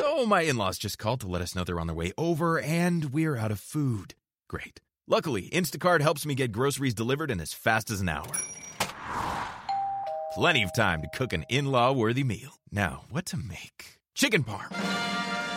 So, 0.00 0.24
my 0.24 0.40
in 0.42 0.56
laws 0.56 0.78
just 0.78 0.98
called 0.98 1.20
to 1.20 1.28
let 1.28 1.42
us 1.42 1.54
know 1.54 1.62
they're 1.62 1.78
on 1.78 1.86
their 1.86 1.94
way 1.94 2.12
over 2.16 2.58
and 2.58 3.12
we're 3.12 3.36
out 3.36 3.50
of 3.52 3.60
food. 3.60 4.14
Great. 4.48 4.80
Luckily, 5.06 5.50
Instacart 5.52 6.00
helps 6.00 6.24
me 6.24 6.34
get 6.34 6.52
groceries 6.52 6.94
delivered 6.94 7.30
in 7.30 7.38
as 7.38 7.52
fast 7.52 7.90
as 7.90 8.00
an 8.00 8.08
hour. 8.08 8.32
Plenty 10.32 10.62
of 10.62 10.72
time 10.72 11.02
to 11.02 11.08
cook 11.18 11.34
an 11.34 11.44
in 11.50 11.66
law 11.66 11.92
worthy 11.92 12.24
meal. 12.24 12.52
Now, 12.72 13.02
what 13.10 13.26
to 13.26 13.36
make? 13.36 13.98
Chicken 14.14 14.42
parm. 14.42 14.70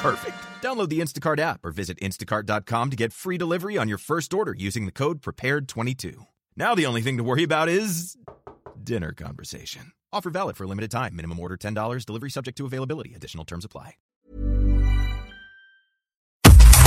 Perfect. 0.02 0.36
Download 0.62 0.90
the 0.90 1.00
Instacart 1.00 1.40
app 1.40 1.64
or 1.64 1.72
visit 1.72 1.98
instacart.com 2.02 2.90
to 2.90 2.98
get 2.98 3.14
free 3.14 3.38
delivery 3.38 3.78
on 3.78 3.88
your 3.88 3.98
first 3.98 4.34
order 4.34 4.54
using 4.58 4.86
the 4.86 4.92
code 4.92 5.22
PREPARED22. 5.22 6.18
Now, 6.58 6.76
the 6.76 6.86
only 6.86 7.02
thing 7.02 7.16
to 7.16 7.24
worry 7.24 7.44
about 7.44 7.70
is 7.70 8.18
dinner 8.84 9.14
conversation. 9.14 9.94
Offer 10.12 10.32
valid 10.32 10.58
for 10.58 10.66
a 10.66 10.68
limited 10.68 10.92
time. 10.92 11.16
Minimum 11.16 11.40
order 11.40 11.56
$10. 11.56 12.06
Delivery 12.06 12.30
subject 12.30 12.58
to 12.58 12.66
availability. 12.66 13.14
Additional 13.14 13.46
terms 13.46 13.64
apply. 13.64 13.96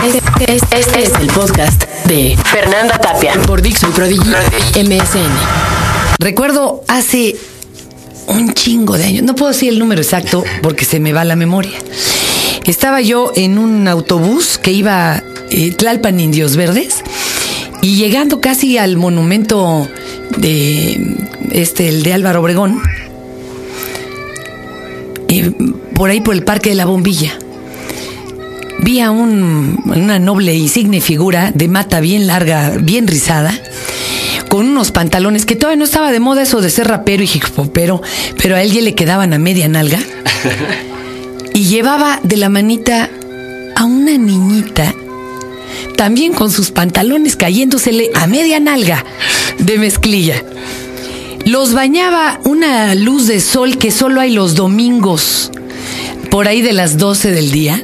Este, 0.06 0.55
este- 0.55 0.78
este 0.78 1.02
es 1.02 1.12
el 1.20 1.27
podcast 1.28 1.83
de 2.06 2.37
Fernanda 2.52 2.96
Tapia 2.98 3.33
por 3.46 3.60
Dixon 3.60 3.91
Prodigy 3.92 4.30
MSN. 4.84 5.30
Recuerdo 6.20 6.84
hace 6.87 7.34
un 8.29 8.55
chingo 8.55 8.96
de 8.96 9.05
años, 9.05 9.24
no 9.24 9.34
puedo 9.34 9.51
decir 9.52 9.70
el 9.70 9.79
número 9.80 10.01
exacto 10.01 10.45
porque 10.62 10.84
se 10.84 11.01
me 11.01 11.12
va 11.12 11.24
la 11.24 11.34
memoria. 11.34 11.77
Estaba 12.65 13.01
yo 13.01 13.32
en 13.34 13.59
un 13.59 13.88
autobús 13.88 14.59
que 14.59 14.70
iba 14.73 15.23
eh, 15.51 15.73
Tlalpan 15.73 16.20
Indios 16.20 16.54
Verdes 16.57 17.02
y 17.82 17.96
llegando 17.96 18.41
casi 18.41 18.79
al 18.79 18.96
monumento 18.96 19.88
de 20.37 21.01
este 21.51 21.88
el 21.88 22.02
de 22.04 22.12
Álvaro 22.12 22.41
Obregón, 22.43 22.80
eh, 25.29 25.52
por 25.95 26.10
ahí 26.10 26.20
por 26.20 26.34
el 26.34 26.45
Parque 26.45 26.70
de 26.70 26.77
la 26.77 26.84
Bombilla 26.87 27.38
vi 28.86 29.00
a 29.00 29.10
un- 29.10 29.82
una 29.84 30.18
noble 30.20 30.52
e 30.52 30.56
insigne 30.56 31.00
figura 31.00 31.51
de 31.52 31.66
mata 31.66 31.98
bien 31.98 32.29
larga, 32.29 32.70
bien 32.80 33.09
rizada, 33.09 33.52
con 34.48 34.65
unos 34.68 34.93
pantalones 34.93 35.45
que 35.45 35.56
todavía 35.56 35.76
no 35.78 35.84
estaba 35.84 36.12
de 36.12 36.20
moda 36.20 36.43
eso 36.43 36.60
de 36.60 36.70
ser 36.70 36.87
rapero 36.87 37.24
y 37.24 37.26
hip 37.26 37.43
hopero, 37.59 38.01
pero 38.40 38.54
a 38.54 38.62
él 38.62 38.70
ya 38.70 38.80
le 38.80 38.95
quedaban 38.95 39.32
a 39.32 39.38
media 39.38 39.68
nalga. 39.68 39.98
Y 41.52 41.65
llevaba 41.65 42.20
de 42.23 42.37
la 42.37 42.51
manita 42.51 43.09
a 43.74 43.84
una 43.87 44.12
niñita, 44.18 44.95
también 45.96 46.34
con 46.34 46.52
sus 46.52 46.71
pantalones 46.71 47.34
cayéndosele 47.34 48.10
a 48.15 48.26
media 48.26 48.60
nalga 48.60 49.02
de 49.59 49.78
mezclilla. 49.78 50.45
Los 51.46 51.73
bañaba 51.73 52.40
una 52.45 52.95
luz 52.95 53.26
de 53.26 53.40
sol 53.40 53.78
que 53.78 53.90
solo 53.90 54.21
hay 54.21 54.32
los 54.32 54.54
domingos, 54.54 55.50
por 56.30 56.46
ahí 56.46 56.60
de 56.60 56.74
las 56.74 56.98
12 56.98 57.30
del 57.30 57.50
día, 57.50 57.82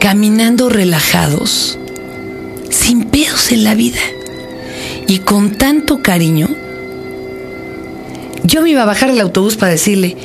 caminando 0.00 0.70
relajados, 0.70 1.78
sin 2.70 3.04
pedos 3.04 3.52
en 3.52 3.62
la 3.62 3.74
vida 3.74 4.00
y 5.06 5.18
con 5.18 5.52
tanto 5.52 6.02
cariño. 6.02 6.48
Yo 8.42 8.62
me 8.62 8.70
iba 8.70 8.82
a 8.82 8.86
bajar 8.86 9.10
del 9.10 9.20
autobús 9.20 9.56
para 9.56 9.72
decirle, 9.72 10.16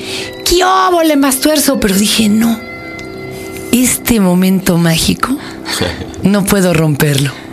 ¡qué 0.46 0.64
óvole 0.64 1.18
más 1.18 1.42
tuerzo! 1.42 1.80
Pero 1.80 1.94
dije, 1.94 2.30
no, 2.30 2.58
este 3.74 4.20
momento 4.22 4.78
mágico 4.78 5.38
no 6.24 6.46
puedo 6.46 6.74
romperlo. 6.74 7.45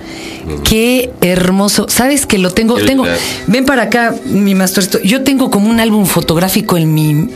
Qué 0.62 1.10
hermoso. 1.20 1.86
¿Sabes 1.88 2.26
que 2.26 2.38
lo 2.38 2.50
tengo? 2.52 2.76
Tengo. 2.76 3.04
Ven 3.46 3.64
para 3.64 3.82
acá, 3.84 4.14
mi 4.26 4.54
maestro. 4.54 4.82
Yo 5.04 5.22
tengo 5.22 5.50
como 5.50 5.68
un 5.70 5.80
álbum 5.80 6.06
fotográfico 6.06 6.76
en 6.76 6.92
mi 6.94 7.28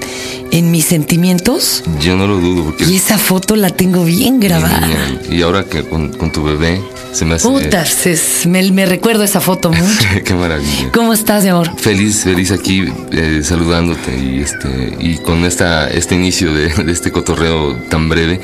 en 0.52 0.70
mis 0.70 0.84
sentimientos 0.86 1.82
Yo 2.00 2.16
no 2.16 2.26
lo 2.28 2.38
dudo 2.38 2.64
porque 2.64 2.84
y 2.84 2.96
esa 2.96 3.18
foto 3.18 3.56
la 3.56 3.70
tengo 3.70 4.04
bien 4.04 4.38
grabada. 4.40 4.88
y 5.30 5.42
ahora 5.42 5.64
que 5.64 5.82
con, 5.82 6.12
con 6.12 6.30
tu 6.30 6.42
bebé 6.44 6.80
se 7.12 7.24
me 7.24 7.34
hace 7.34 7.48
Putas, 7.48 8.06
es- 8.06 8.46
me, 8.46 8.62
me 8.70 8.86
recuerdo 8.86 9.24
esa 9.24 9.40
foto 9.40 9.72
mucho. 9.72 10.06
qué 10.24 10.34
maravilla. 10.34 10.90
¿Cómo 10.92 11.12
estás, 11.12 11.42
mi 11.44 11.50
amor? 11.50 11.70
Feliz, 11.78 12.22
feliz 12.24 12.50
aquí 12.52 12.84
eh, 13.12 13.40
saludándote 13.42 14.16
y 14.18 14.40
este 14.40 14.96
y 15.00 15.16
con 15.18 15.44
esta 15.44 15.88
este 15.90 16.14
inicio 16.14 16.52
de, 16.54 16.68
de 16.68 16.92
este 16.92 17.10
cotorreo 17.10 17.74
tan 17.90 18.08
breve. 18.08 18.40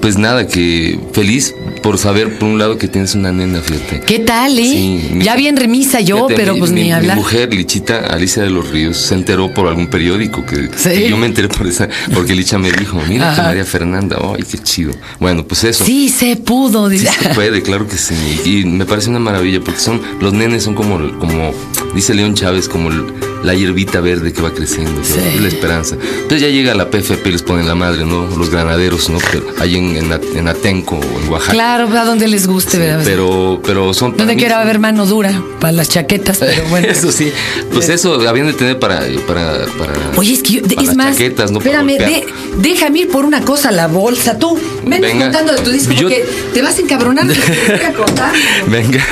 Pues 0.00 0.16
nada, 0.16 0.46
que 0.46 0.98
feliz 1.12 1.54
por 1.82 1.98
saber 1.98 2.38
por 2.38 2.48
un 2.48 2.58
lado 2.58 2.78
que 2.78 2.86
tienes 2.88 3.14
una 3.14 3.32
nena, 3.32 3.60
fíjate. 3.60 4.00
¿Qué 4.06 4.20
tal, 4.20 4.58
eh? 4.58 4.62
Sí, 4.62 5.08
mi- 5.12 5.24
ya 5.24 5.34
bien 5.36 5.56
remisa 5.56 6.00
yo, 6.00 6.16
Fíjate, 6.28 6.34
pero 6.36 6.52
mi- 6.54 6.58
pues 6.60 6.70
mi, 6.70 6.80
ni 6.82 6.86
mi 6.86 6.92
hablar. 6.92 7.16
mujer, 7.16 7.52
Lichita, 7.52 8.06
Alicia 8.06 8.42
de 8.42 8.50
los 8.50 8.70
Ríos, 8.70 8.96
se 8.96 9.14
enteró 9.14 9.52
por 9.52 9.66
algún 9.66 9.88
periódico 9.88 10.44
que, 10.46 10.70
Sí. 10.76 10.90
que 10.90 11.10
yo 11.10 11.16
me 11.16 11.26
enteré 11.26 11.48
por 11.48 11.66
esa, 11.66 11.88
porque 12.14 12.34
Licha 12.34 12.58
me 12.58 12.70
dijo, 12.70 13.00
mira 13.08 13.34
que. 13.34 13.42
María 13.42 13.64
Fernanda, 13.64 14.18
ay, 14.22 14.44
qué 14.48 14.58
chido. 14.58 14.92
Bueno, 15.18 15.44
pues 15.44 15.64
eso. 15.64 15.84
Sí, 15.84 16.08
se 16.08 16.36
pudo. 16.36 16.88
Sí 16.90 16.98
se 17.00 17.28
puede, 17.34 17.62
claro 17.62 17.86
que 17.88 17.98
sí. 17.98 18.14
Y 18.44 18.64
me 18.66 18.86
parece 18.86 19.10
una 19.10 19.18
maravilla 19.20 19.60
porque 19.60 19.80
son 19.80 20.00
los 20.20 20.32
nenes 20.32 20.62
son 20.62 20.74
como, 20.74 21.18
como 21.18 21.52
dice 21.94 22.14
León 22.14 22.34
Chávez, 22.34 22.68
como 22.68 22.90
el- 22.90 23.04
la 23.44 23.54
hierbita 23.54 24.00
verde 24.00 24.32
que 24.32 24.42
va 24.42 24.52
creciendo, 24.52 25.02
Sí. 25.04 25.14
es 25.34 25.40
la 25.40 25.48
esperanza. 25.48 25.96
Entonces 26.00 26.40
ya 26.42 26.48
llega 26.48 26.74
la 26.74 26.90
PFP 26.90 27.28
y 27.28 27.32
les 27.32 27.42
ponen 27.42 27.66
la 27.66 27.74
madre, 27.74 28.04
¿no? 28.04 28.26
Los 28.36 28.50
granaderos, 28.50 29.08
¿no? 29.10 29.18
Pero 29.30 29.46
ahí 29.60 29.76
en, 29.76 29.96
en, 29.96 30.12
At- 30.12 30.22
en 30.34 30.48
Atenco 30.48 30.96
o 30.96 31.20
en 31.22 31.28
Oaxaca. 31.28 31.52
Claro, 31.52 31.88
a 31.98 32.04
donde 32.04 32.28
les 32.28 32.46
guste, 32.46 32.72
Sí, 32.72 32.78
¿verdad? 32.78 33.02
pero, 33.04 33.60
pero 33.64 33.94
son 33.94 34.16
Donde 34.16 34.36
quiera 34.36 34.56
son- 34.56 34.62
haber 34.62 34.78
mano 34.78 35.06
dura 35.06 35.42
para 35.60 35.72
las 35.72 35.88
chaquetas, 35.88 36.38
pero 36.38 36.62
bueno. 36.70 36.88
eso 36.88 37.12
sí, 37.12 37.30
pues 37.72 37.88
eso 37.88 38.28
habían 38.28 38.46
de 38.48 38.52
tener 38.54 38.78
para, 38.78 39.00
para, 39.26 39.66
para 39.78 39.92
Oye, 40.16 40.34
es 40.34 40.42
que 40.42 40.54
yo, 40.54 40.62
para 40.62 40.80
es 40.80 40.86
las 40.88 40.96
más, 40.96 41.16
chaquetas, 41.16 41.50
¿no? 41.50 41.60
Para 41.60 41.80
espérame, 41.80 41.98
de- 41.98 42.26
déjame 42.58 43.00
ir 43.00 43.08
por 43.08 43.24
una 43.24 43.42
cosa 43.42 43.70
la 43.70 43.86
bolsa. 43.86 44.38
Tú, 44.38 44.58
ven 44.84 45.00
Venga. 45.00 45.24
contando 45.26 45.52
de 45.52 45.60
tu 45.60 45.70
disco 45.70 45.92
Yo- 45.92 46.02
porque 46.08 46.24
te 46.54 46.62
vas 46.62 46.78
contar. 47.96 48.32
Venga, 48.66 49.04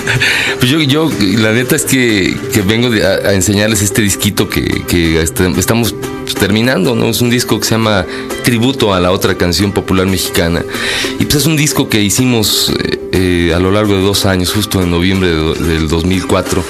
pues 0.59 0.71
yo, 0.71 0.81
yo 0.81 1.11
la 1.39 1.53
neta 1.53 1.77
es 1.77 1.85
que, 1.85 2.37
que 2.53 2.63
vengo 2.63 2.91
de- 2.91 3.05
a, 3.07 3.29
a 3.29 3.35
enseñarles 3.35 3.83
este 3.83 4.03
disquito 4.17 4.49
que, 4.49 4.65
que 4.89 5.21
este- 5.21 5.47
estamos 5.59 5.95
terminando, 6.41 6.95
¿no? 6.95 7.07
Es 7.11 7.21
un 7.21 7.29
disco 7.31 7.61
que 7.61 7.67
se 7.67 7.73
llama 7.73 8.07
Tributo 8.45 8.95
a 8.95 9.01
la 9.01 9.13
otra 9.13 9.37
canción 9.37 9.73
popular 9.73 10.07
mexicana. 10.07 10.65
Y 11.21 11.25
pues 11.25 11.37
es 11.37 11.47
un 11.47 11.57
disco 11.57 11.89
que 11.91 12.03
hicimos 12.03 12.73
eh, 12.83 12.99
eh, 13.13 13.53
a 13.55 13.59
lo 13.61 13.71
largo 13.71 13.95
de 13.95 14.01
dos 14.01 14.25
años, 14.25 14.53
justo 14.53 14.83
en 14.83 14.91
noviembre 14.91 15.29
de 15.29 15.55
del 15.55 15.89
2004. 15.89 16.65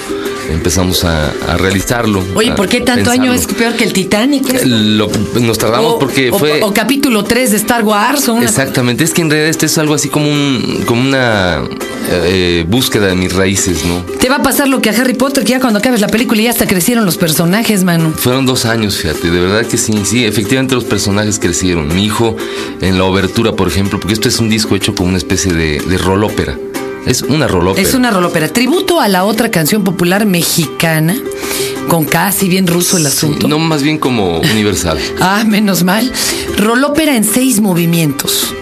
Empezamos 0.49 1.03
a, 1.03 1.29
a 1.47 1.57
realizarlo. 1.57 2.23
Oye, 2.35 2.51
¿por 2.53 2.67
qué 2.69 2.81
tanto 2.81 3.09
pensarlo. 3.11 3.23
año 3.23 3.33
es 3.33 3.45
peor 3.47 3.73
que 3.75 3.83
el 3.83 3.93
Titanic? 3.93 4.49
esto? 4.53 4.67
Lo- 4.67 5.09
nos 5.41 5.57
tardamos 5.57 5.93
O- 5.93 5.99
porque 5.99 6.31
o- 6.31 6.39
fue... 6.39 6.61
O, 6.63 6.73
capítulo 6.73 7.23
3 7.23 7.51
de 7.51 7.57
Star 7.57 7.83
Wars 7.83 8.27
o 8.29 8.33
una 8.33 8.45
Exactamente, 8.45 9.03
es 9.03 9.13
que 9.13 9.21
en 9.21 9.29
realidad 9.29 9.49
este 9.49 9.65
es 9.65 9.77
algo 9.77 9.93
así 9.93 10.09
como 10.09 10.27
un 10.29 10.83
como 10.85 11.01
una 11.01 11.61
eh, 12.09 12.65
búsqueda 12.67 13.07
de 13.07 13.15
mis 13.15 13.33
raíces, 13.33 13.83
¿no? 13.85 14.01
Te 14.19 14.29
va 14.29 14.37
a 14.37 14.41
pasar 14.43 14.67
lo 14.69 14.81
que 14.81 14.89
a 14.89 14.93
Harry 14.93 15.13
Potter, 15.13 15.43
que 15.43 15.51
ya 15.51 15.59
cuando 15.59 15.79
acabes 15.79 15.99
la 16.01 16.07
película 16.07 16.41
ya 16.41 16.49
hasta 16.51 16.65
crecieron 16.67 17.05
los 17.05 17.17
personajes, 17.17 17.83
mano. 17.83 18.13
Fueron 18.15 18.45
dos 18.45 18.65
años, 18.65 18.95
fíjate, 18.97 19.29
de 19.29 19.39
verdad 19.39 19.65
que 19.65 19.77
sí, 19.77 19.93
sí, 20.05 20.23
efectivamente 20.25 20.75
los 20.75 20.85
personajes 20.85 21.39
crecieron. 21.39 21.93
Mi 21.93 22.05
hijo 22.05 22.35
en 22.81 22.97
la 22.97 23.03
obertura, 23.03 23.53
por 23.53 23.67
ejemplo, 23.67 23.99
porque 23.99 24.13
esto 24.13 24.29
es 24.29 24.39
un 24.39 24.49
disco 24.49 24.75
hecho 24.75 24.95
como 24.95 25.09
una 25.09 25.17
especie 25.17 25.53
de, 25.53 25.79
de 25.79 25.97
roll 25.97 26.23
ópera. 26.23 26.57
Es 27.05 27.21
una 27.21 27.47
roll 27.47 27.69
ópera. 27.69 27.87
Es 27.87 27.93
una 27.93 28.11
rolopera. 28.11 28.47
Tributo 28.49 28.99
a 28.99 29.07
la 29.07 29.23
otra 29.23 29.49
canción 29.49 29.83
popular 29.83 30.25
mexicana, 30.25 31.15
con 31.87 32.05
casi 32.05 32.49
bien 32.49 32.67
ruso 32.67 32.97
el 32.97 33.05
asunto. 33.07 33.47
No, 33.47 33.59
más 33.59 33.81
bien 33.83 33.97
como 33.97 34.39
universal. 34.39 34.97
Ah, 35.21 35.43
menos 35.45 35.83
mal. 35.83 36.11
Rolópera 36.57 37.15
en 37.15 37.23
seis 37.23 37.59
movimientos. 37.61 38.53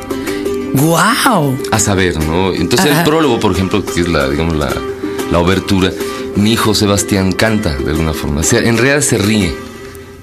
¡Guau! 0.73 1.57
A 1.71 1.79
saber, 1.79 2.17
¿no? 2.23 2.53
Entonces 2.53 2.91
Ajá. 2.91 2.99
el 2.99 3.05
prólogo, 3.05 3.39
por 3.39 3.51
ejemplo, 3.53 3.83
que 3.83 4.01
es 4.01 4.07
la, 4.09 4.29
digamos, 4.29 4.55
la, 4.57 4.69
la 5.31 5.39
obertura, 5.39 5.91
mi 6.35 6.53
hijo 6.53 6.75
Sebastián 6.75 7.31
canta 7.31 7.75
de 7.77 7.91
alguna 7.91 8.13
forma. 8.13 8.41
O 8.41 8.43
sea, 8.43 8.59
en 8.59 8.77
realidad 8.77 9.01
se 9.01 9.17
ríe, 9.17 9.55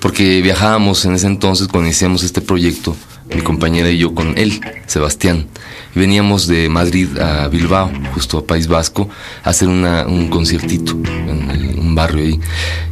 porque 0.00 0.42
viajábamos 0.42 1.04
en 1.06 1.14
ese 1.14 1.26
entonces 1.26 1.68
cuando 1.68 1.86
iniciamos 1.88 2.22
este 2.22 2.40
proyecto, 2.42 2.94
mi 3.34 3.42
compañera 3.42 3.90
y 3.90 3.98
yo 3.98 4.14
con 4.14 4.36
él, 4.38 4.60
Sebastián. 4.86 5.46
Veníamos 5.94 6.46
de 6.46 6.68
Madrid 6.68 7.18
a 7.18 7.48
Bilbao, 7.48 7.90
justo 8.14 8.38
a 8.38 8.46
País 8.46 8.66
Vasco, 8.66 9.08
a 9.44 9.50
hacer 9.50 9.68
un 9.68 10.28
conciertito 10.28 10.92
en 10.92 11.78
un 11.78 11.94
barrio 11.94 12.24
ahí. 12.24 12.40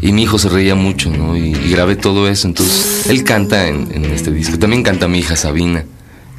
Y 0.02 0.12
mi 0.12 0.24
hijo 0.24 0.38
se 0.38 0.48
reía 0.48 0.74
mucho, 0.74 1.10
¿no? 1.10 1.36
Y, 1.36 1.52
grabé 1.70 1.96
todo 1.96 2.28
eso. 2.28 2.46
Entonces, 2.46 3.06
él 3.08 3.24
canta 3.24 3.68
en 3.68 4.04
este 4.04 4.30
disco. 4.30 4.58
También 4.58 4.82
canta 4.82 5.08
mi 5.08 5.18
hija 5.18 5.36
Sabina 5.36 5.84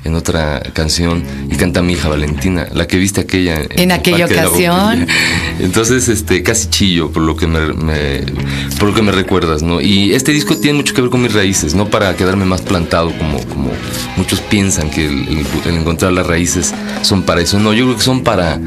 en 0.03 0.15
otra 0.15 0.61
canción 0.73 1.23
y 1.49 1.55
canta 1.55 1.81
mi 1.81 1.93
hija 1.93 2.09
Valentina, 2.09 2.67
la 2.73 2.87
que 2.87 2.97
viste 2.97 3.21
aquella 3.21 3.61
En 3.69 3.91
el 3.91 3.91
aquella 3.91 4.25
ocasión. 4.25 5.07
Entonces, 5.59 6.07
este, 6.09 6.41
casi 6.43 6.69
chillo 6.69 7.11
por 7.11 7.21
lo 7.21 7.35
que 7.35 7.45
me, 7.47 7.73
me- 7.73 8.23
por 8.79 8.89
lo 8.89 8.95
que 8.95 9.01
me 9.03 9.11
recuerdas, 9.11 9.61
¿no? 9.61 9.79
Y 9.79 10.13
este 10.13 10.31
disco 10.31 10.57
tiene 10.57 10.77
mucho 10.77 10.93
que 10.95 11.01
ver 11.01 11.11
con 11.11 11.21
mis 11.21 11.33
raíces, 11.33 11.75
no 11.75 11.87
para 11.89 12.15
quedarme 12.15 12.45
más 12.45 12.61
plantado 12.61 13.15
como, 13.17 13.39
como 13.47 13.71
muchos 14.17 14.39
piensan 14.41 14.89
que 14.89 15.05
el, 15.05 15.27
el- 15.27 15.45
el 15.65 15.75
encontrar 15.75 16.13
las 16.13 16.25
raíces 16.25 16.73
son 17.03 17.21
para 17.23 17.41
eso. 17.41 17.59
No, 17.59 17.73
yo 17.73 17.85
creo 17.85 17.97
que 17.97 18.03
son 18.03 18.21
para 18.23 18.59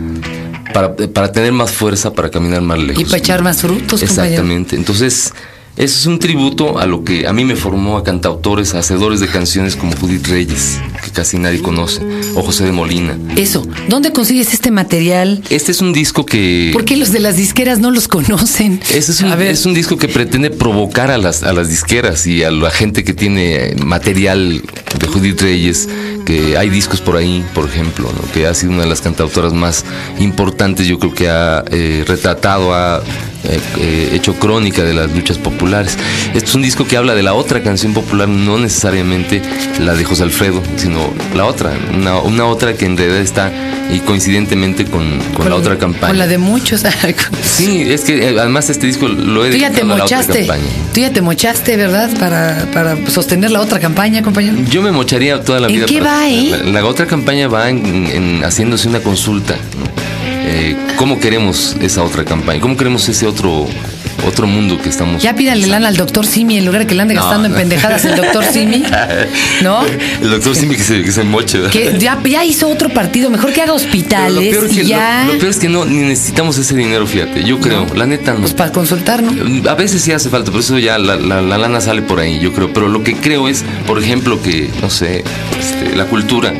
para, 0.72 0.96
para 0.96 1.30
tener 1.30 1.52
más 1.52 1.70
fuerza 1.70 2.12
para 2.12 2.30
caminar 2.30 2.60
más 2.60 2.78
lejos. 2.78 3.00
Y 3.02 3.04
para 3.04 3.18
echar 3.18 3.42
más 3.42 3.60
frutos, 3.60 4.00
compañero. 4.00 4.24
Exactamente. 4.24 4.74
Entonces, 4.76 5.32
Eso 5.76 5.98
es 5.98 6.06
un 6.06 6.20
tributo 6.20 6.78
a 6.78 6.86
lo 6.86 7.02
que 7.02 7.26
a 7.26 7.32
mí 7.32 7.44
me 7.44 7.56
formó 7.56 7.98
a 7.98 8.04
cantautores, 8.04 8.74
a 8.74 8.78
hacedores 8.78 9.18
de 9.18 9.26
canciones 9.26 9.74
como 9.74 9.96
Judith 9.96 10.28
Reyes, 10.28 10.78
que 11.02 11.10
casi 11.10 11.36
nadie 11.36 11.62
conoce, 11.62 12.00
o 12.36 12.42
José 12.42 12.64
de 12.64 12.70
Molina. 12.70 13.18
Eso, 13.36 13.66
¿dónde 13.88 14.12
consigues 14.12 14.54
este 14.54 14.70
material? 14.70 15.42
Este 15.50 15.72
es 15.72 15.80
un 15.80 15.92
disco 15.92 16.24
que... 16.24 16.70
¿Por 16.72 16.84
qué 16.84 16.96
los 16.96 17.10
de 17.10 17.18
las 17.18 17.36
disqueras 17.36 17.80
no 17.80 17.90
los 17.90 18.06
conocen? 18.06 18.80
Este 18.94 19.10
es 19.10 19.20
un, 19.20 19.32
A 19.32 19.36
ver. 19.36 19.48
es 19.48 19.66
un 19.66 19.74
disco 19.74 19.96
que 19.96 20.06
pretende 20.06 20.50
provocar 20.50 21.10
a 21.10 21.18
las, 21.18 21.42
a 21.42 21.52
las 21.52 21.68
disqueras 21.68 22.24
y 22.28 22.44
a 22.44 22.52
la 22.52 22.70
gente 22.70 23.02
que 23.02 23.12
tiene 23.12 23.74
material 23.84 24.62
de 25.00 25.06
Judith 25.08 25.40
Reyes, 25.42 25.88
que 26.24 26.56
hay 26.56 26.70
discos 26.70 27.00
por 27.00 27.16
ahí, 27.16 27.44
por 27.52 27.66
ejemplo, 27.68 28.12
¿no? 28.12 28.32
que 28.32 28.46
ha 28.46 28.54
sido 28.54 28.72
una 28.72 28.82
de 28.82 28.88
las 28.88 29.00
cantautoras 29.00 29.52
más 29.52 29.84
importantes, 30.20 30.86
yo 30.86 31.00
creo 31.00 31.14
que 31.14 31.28
ha 31.28 31.64
eh, 31.72 32.04
retratado, 32.06 32.72
ha 32.72 33.02
eh, 33.44 33.60
eh, 33.78 34.10
hecho 34.14 34.34
crónica 34.34 34.82
de 34.82 34.94
las 34.94 35.10
luchas 35.12 35.38
populares. 35.38 35.96
Este 36.34 36.46
es 36.48 36.54
un 36.54 36.62
disco 36.62 36.86
que 36.86 36.96
habla 36.96 37.14
de 37.14 37.22
la 37.22 37.34
otra 37.34 37.62
canción 37.62 37.94
popular, 37.94 38.28
no 38.28 38.58
necesariamente 38.58 39.42
la 39.80 39.94
de 39.94 40.04
José 40.04 40.22
Alfredo, 40.24 40.62
sino 40.76 41.00
la 41.34 41.44
otra, 41.46 41.72
una, 41.94 42.18
una 42.20 42.46
otra 42.46 42.74
que 42.74 42.86
en 42.86 42.96
realidad 42.96 43.20
está 43.20 43.52
y 43.92 43.98
coincidentemente 44.00 44.84
con, 44.86 45.18
con 45.36 45.48
la 45.48 45.56
otra 45.56 45.78
campaña. 45.78 46.08
Con 46.08 46.18
la 46.18 46.26
de 46.26 46.38
muchos. 46.38 46.82
Sí, 47.42 47.82
es 47.82 48.02
que 48.02 48.30
eh, 48.30 48.36
además 48.38 48.68
este 48.70 48.86
disco 48.86 49.06
lo 49.08 49.44
he 49.44 49.50
Tú 49.50 49.56
ya 49.58 49.68
te 49.70 49.76
dedicado 49.82 49.94
a 49.94 49.98
la 49.98 50.04
otra 50.04 50.22
campaña. 50.26 50.62
Tú 50.92 51.00
ya 51.00 51.12
te 51.12 51.20
mochaste, 51.20 51.76
¿verdad? 51.76 52.10
Para, 52.18 52.66
para 52.72 52.96
sostener 53.10 53.50
la 53.50 53.60
otra 53.60 53.78
campaña, 53.78 54.22
compañero. 54.22 54.56
Yo 54.70 54.82
me 54.82 54.90
mocharía 54.90 55.40
toda 55.42 55.60
la 55.60 55.68
¿En 55.68 55.74
vida. 55.74 55.86
qué 55.86 55.98
para- 55.98 56.10
va, 56.12 56.28
eh? 56.28 56.50
La, 56.64 56.80
la 56.82 56.86
otra 56.86 57.06
campaña 57.06 57.46
va 57.48 57.68
en, 57.70 58.06
en 58.06 58.44
haciéndose 58.44 58.88
una 58.88 59.00
consulta. 59.00 59.56
Eh, 60.46 60.76
¿Cómo 60.96 61.18
queremos 61.20 61.76
esa 61.80 62.02
otra 62.02 62.24
campaña? 62.24 62.60
¿Cómo 62.60 62.76
queremos 62.76 63.08
ese 63.08 63.26
otro 63.26 63.66
otro 64.26 64.46
mundo 64.46 64.80
que 64.80 64.88
estamos? 64.88 65.22
Ya 65.22 65.34
pídale 65.34 65.66
lana 65.66 65.88
al 65.88 65.96
doctor 65.96 66.26
Simi 66.26 66.56
en 66.58 66.64
lugar 66.66 66.82
de 66.82 66.86
que 66.86 66.94
le 66.94 67.02
ande 67.02 67.14
No, 67.14 67.22
gastando 67.22 67.48
en 67.48 67.54
pendejadas 67.54 68.04
el 68.04 68.16
doctor 68.16 68.44
Simi. 68.44 68.84
¿No? 69.62 69.80
El 70.22 70.30
doctor 70.30 70.54
Simi 70.54 70.76
que 70.76 70.82
se, 70.82 71.02
que 71.02 71.12
se 71.12 71.24
moche. 71.24 71.58
¿verdad? 71.58 71.72
Que 71.72 71.98
ya, 71.98 72.18
ya 72.24 72.44
hizo 72.44 72.68
otro 72.68 72.88
partido, 72.90 73.30
mejor 73.30 73.52
que 73.52 73.60
haga 73.62 73.72
lo 73.72 73.76
hospitales 73.76 74.50
peor, 74.54 74.68
y 74.70 74.74
que, 74.76 74.84
ya. 74.84 75.24
lo, 75.26 75.32
lo 75.34 75.38
peor 75.38 75.50
es 75.50 75.58
que 75.58 75.68
no 75.68 75.84
ni 75.84 75.98
necesitamos 76.02 76.56
ese 76.58 76.74
dinero, 76.76 77.06
fíjate. 77.06 77.42
Yo 77.44 77.58
creo, 77.60 77.86
la 77.94 78.06
neta 78.06 78.34
no. 78.34 78.40
Pues 78.40 78.54
para 78.54 78.70
consultar, 78.72 79.22
¿no? 79.22 79.68
A 79.70 79.74
veces 79.74 80.02
sí 80.02 80.12
hace 80.12 80.28
falta, 80.30 80.50
por 80.50 80.60
eso 80.60 80.78
ya 80.78 80.98
la, 80.98 81.16
la- 81.16 81.42
la 81.42 81.58
lana 81.58 81.80
sale 81.80 82.02
por 82.02 82.20
ahí, 82.20 82.38
yo 82.38 82.52
creo. 82.52 82.72
Pero 82.72 82.88
lo 82.88 83.02
que 83.02 83.14
creo 83.16 83.48
es, 83.48 83.64
por 83.86 83.98
ejemplo, 84.02 84.40
que, 84.42 84.70
no 84.80 84.88
sé, 84.90 85.24
este, 85.58 85.96
la 85.96 86.04
cultura. 86.06 86.52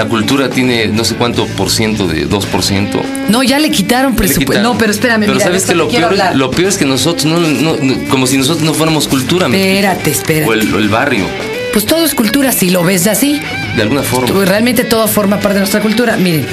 La 0.00 0.08
cultura 0.08 0.48
tiene 0.48 0.86
no 0.86 1.04
sé 1.04 1.14
cuánto 1.16 1.44
por 1.46 1.70
ciento 1.70 2.06
de 2.08 2.26
2%. 2.26 3.02
No, 3.28 3.42
ya 3.42 3.58
le 3.58 3.70
quitaron 3.70 4.16
presupuesto. 4.16 4.62
No, 4.62 4.78
pero 4.78 4.92
espérame, 4.92 5.20
Pero 5.20 5.34
mira, 5.34 5.44
sabes 5.44 5.66
que 5.66 5.74
lo 5.74 5.88
peor, 5.88 6.14
es, 6.14 6.20
hablar. 6.20 6.36
lo 6.36 6.50
peor 6.50 6.70
es 6.70 6.78
que 6.78 6.86
nosotros, 6.86 7.26
no, 7.26 7.38
no- 7.38 7.76
no- 7.76 8.08
como 8.08 8.26
si 8.26 8.38
nosotros 8.38 8.62
no 8.64 8.72
fuéramos 8.72 9.06
cultura. 9.08 9.46
¿me 9.46 9.58
Espérate, 9.74 10.10
espérate. 10.10 10.48
O 10.48 10.54
el, 10.54 10.74
o 10.74 10.78
el 10.78 10.88
barrio, 10.88 11.26
Pues 11.74 11.84
todo 11.84 12.02
es 12.06 12.14
cultura, 12.14 12.50
si 12.52 12.70
lo 12.70 12.82
ves 12.82 13.06
así. 13.08 13.42
de 13.76 13.82
alguna 13.82 14.02
forma. 14.02 14.32
Pues 14.32 14.48
Realmente 14.48 14.84
todo 14.84 15.06
forma 15.06 15.36
parte 15.38 15.56
de 15.56 15.60
nuestra 15.60 15.80
cultura. 15.82 16.16
Miren, 16.16 16.46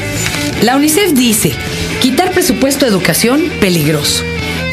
la 0.62 0.76
UNICEF 0.76 1.14
dice, 1.14 1.54
quitar 2.02 2.32
presupuesto 2.32 2.84
de 2.86 2.92
educación, 2.92 3.44
peligroso. 3.62 4.24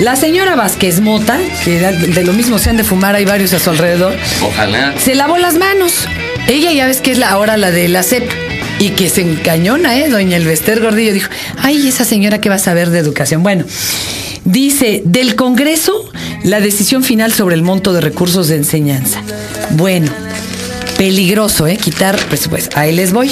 La 0.00 0.16
señora 0.16 0.56
Vázquez 0.56 0.98
Mota, 1.00 1.38
que 1.64 1.78
de 1.78 2.24
lo 2.24 2.32
mismo 2.32 2.58
se 2.58 2.70
han 2.70 2.76
de 2.76 2.82
fumar, 2.82 3.14
hay 3.14 3.24
varios 3.24 3.52
a 3.52 3.60
su 3.60 3.70
alrededor, 3.70 4.16
Ojalá. 4.42 4.94
se 4.98 5.14
lavó 5.14 5.38
las 5.38 5.54
manos. 5.58 6.08
Ella 6.48 6.72
ya 6.72 6.86
ves 6.88 7.00
que 7.00 7.12
es 7.12 7.18
la, 7.18 7.28
ahora 7.30 7.56
la 7.56 7.70
de 7.70 7.86
la 7.88 8.02
CEP. 8.02 8.28
Y 8.78 8.90
que 8.90 9.08
se 9.08 9.22
encañona, 9.22 9.98
¿eh? 9.98 10.08
Doña 10.10 10.36
Elvester 10.36 10.80
Gordillo 10.80 11.12
dijo, 11.12 11.30
ay, 11.58 11.88
esa 11.88 12.04
señora 12.04 12.40
que 12.40 12.48
va 12.48 12.56
a 12.56 12.58
saber 12.58 12.90
de 12.90 12.98
educación. 12.98 13.42
Bueno, 13.42 13.64
dice, 14.44 15.02
del 15.04 15.36
Congreso, 15.36 16.10
la 16.42 16.60
decisión 16.60 17.02
final 17.02 17.32
sobre 17.32 17.54
el 17.54 17.62
monto 17.62 17.92
de 17.92 18.00
recursos 18.00 18.48
de 18.48 18.56
enseñanza. 18.56 19.22
Bueno, 19.70 20.10
peligroso, 20.96 21.66
¿eh? 21.66 21.76
Quitar 21.76 22.18
presupuesto. 22.26 22.78
Ahí 22.78 22.94
les 22.94 23.12
voy. 23.12 23.30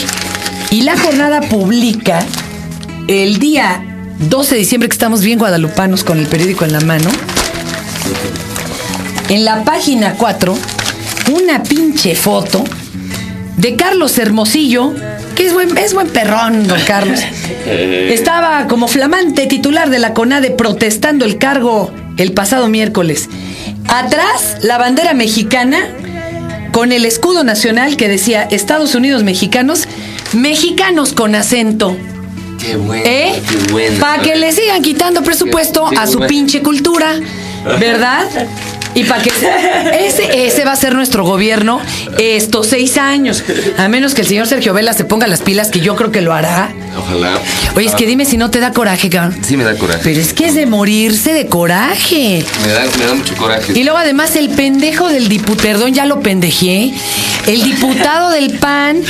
Y 0.70 0.82
la 0.82 0.98
jornada 0.98 1.40
publica 1.42 2.24
el 3.08 3.38
día 3.38 3.84
12 4.28 4.54
de 4.54 4.58
diciembre, 4.60 4.88
que 4.88 4.94
estamos 4.94 5.22
bien 5.22 5.38
guadalupanos 5.38 6.04
con 6.04 6.18
el 6.18 6.26
periódico 6.26 6.64
en 6.64 6.72
la 6.72 6.80
mano. 6.80 7.10
En 9.28 9.44
la 9.44 9.64
página 9.64 10.14
4, 10.14 10.56
una 11.32 11.62
pinche 11.62 12.14
foto 12.14 12.64
de 13.56 13.76
Carlos 13.76 14.18
Hermosillo, 14.18 14.92
que 15.34 15.46
es 15.46 15.52
buen, 15.52 15.76
es 15.78 15.94
buen 15.94 16.08
perrón, 16.08 16.66
don 16.66 16.80
Carlos. 16.86 17.20
Estaba 17.66 18.66
como 18.68 18.88
flamante 18.88 19.46
titular 19.46 19.90
de 19.90 19.98
la 19.98 20.14
CONADE 20.14 20.50
protestando 20.50 21.24
el 21.24 21.38
cargo 21.38 21.90
el 22.16 22.32
pasado 22.32 22.68
miércoles. 22.68 23.28
Atrás, 23.88 24.58
la 24.62 24.78
bandera 24.78 25.14
mexicana 25.14 25.88
con 26.72 26.92
el 26.92 27.04
escudo 27.04 27.44
nacional 27.44 27.96
que 27.96 28.08
decía 28.08 28.42
Estados 28.42 28.94
Unidos 28.94 29.22
mexicanos, 29.22 29.86
mexicanos 30.32 31.12
con 31.12 31.34
acento. 31.34 31.96
Qué 32.58 32.76
bueno. 32.76 33.04
¿Eh? 33.06 33.42
Qué 33.48 33.72
bueno. 33.72 34.00
Para 34.00 34.22
que 34.22 34.36
le 34.36 34.52
sigan 34.52 34.82
quitando 34.82 35.22
presupuesto 35.22 35.86
Qué 35.90 35.96
a 35.96 36.06
su 36.06 36.18
bueno. 36.18 36.28
pinche 36.28 36.62
cultura, 36.62 37.14
¿verdad? 37.78 38.26
Y 38.94 39.04
para 39.04 39.22
que 39.22 39.30
ese, 40.06 40.46
ese 40.46 40.64
va 40.64 40.72
a 40.72 40.76
ser 40.76 40.94
nuestro 40.94 41.24
gobierno 41.24 41.80
estos 42.18 42.66
seis 42.66 42.98
años. 42.98 43.42
A 43.78 43.88
menos 43.88 44.14
que 44.14 44.22
el 44.22 44.26
señor 44.26 44.46
Sergio 44.46 44.74
Vela 44.74 44.92
se 44.92 45.04
ponga 45.04 45.26
las 45.26 45.40
pilas, 45.40 45.70
que 45.70 45.80
yo 45.80 45.96
creo 45.96 46.10
que 46.10 46.20
lo 46.20 46.32
hará. 46.32 46.72
Ojalá. 46.96 47.40
Oye, 47.76 47.86
es 47.86 47.94
que 47.94 48.06
dime 48.06 48.24
si 48.24 48.36
no 48.36 48.50
te 48.50 48.60
da 48.60 48.72
coraje, 48.72 49.08
cabrón. 49.08 49.36
Sí 49.42 49.56
me 49.56 49.64
da 49.64 49.76
coraje. 49.76 50.00
Pero 50.04 50.20
es 50.20 50.32
que 50.32 50.46
es 50.46 50.54
de 50.54 50.66
morirse 50.66 51.32
de 51.32 51.46
coraje. 51.46 52.44
Me 52.62 52.72
da, 52.72 52.84
me 52.98 53.06
da 53.06 53.14
mucho 53.14 53.34
coraje. 53.36 53.72
Y 53.78 53.84
luego 53.84 53.98
además 53.98 54.36
el 54.36 54.50
pendejo 54.50 55.08
del 55.08 55.28
diputado, 55.28 55.62
perdón, 55.62 55.94
ya 55.94 56.06
lo 56.06 56.20
pendejé, 56.20 56.92
el 57.46 57.62
diputado 57.62 58.30
del 58.30 58.58
PAN 58.58 59.02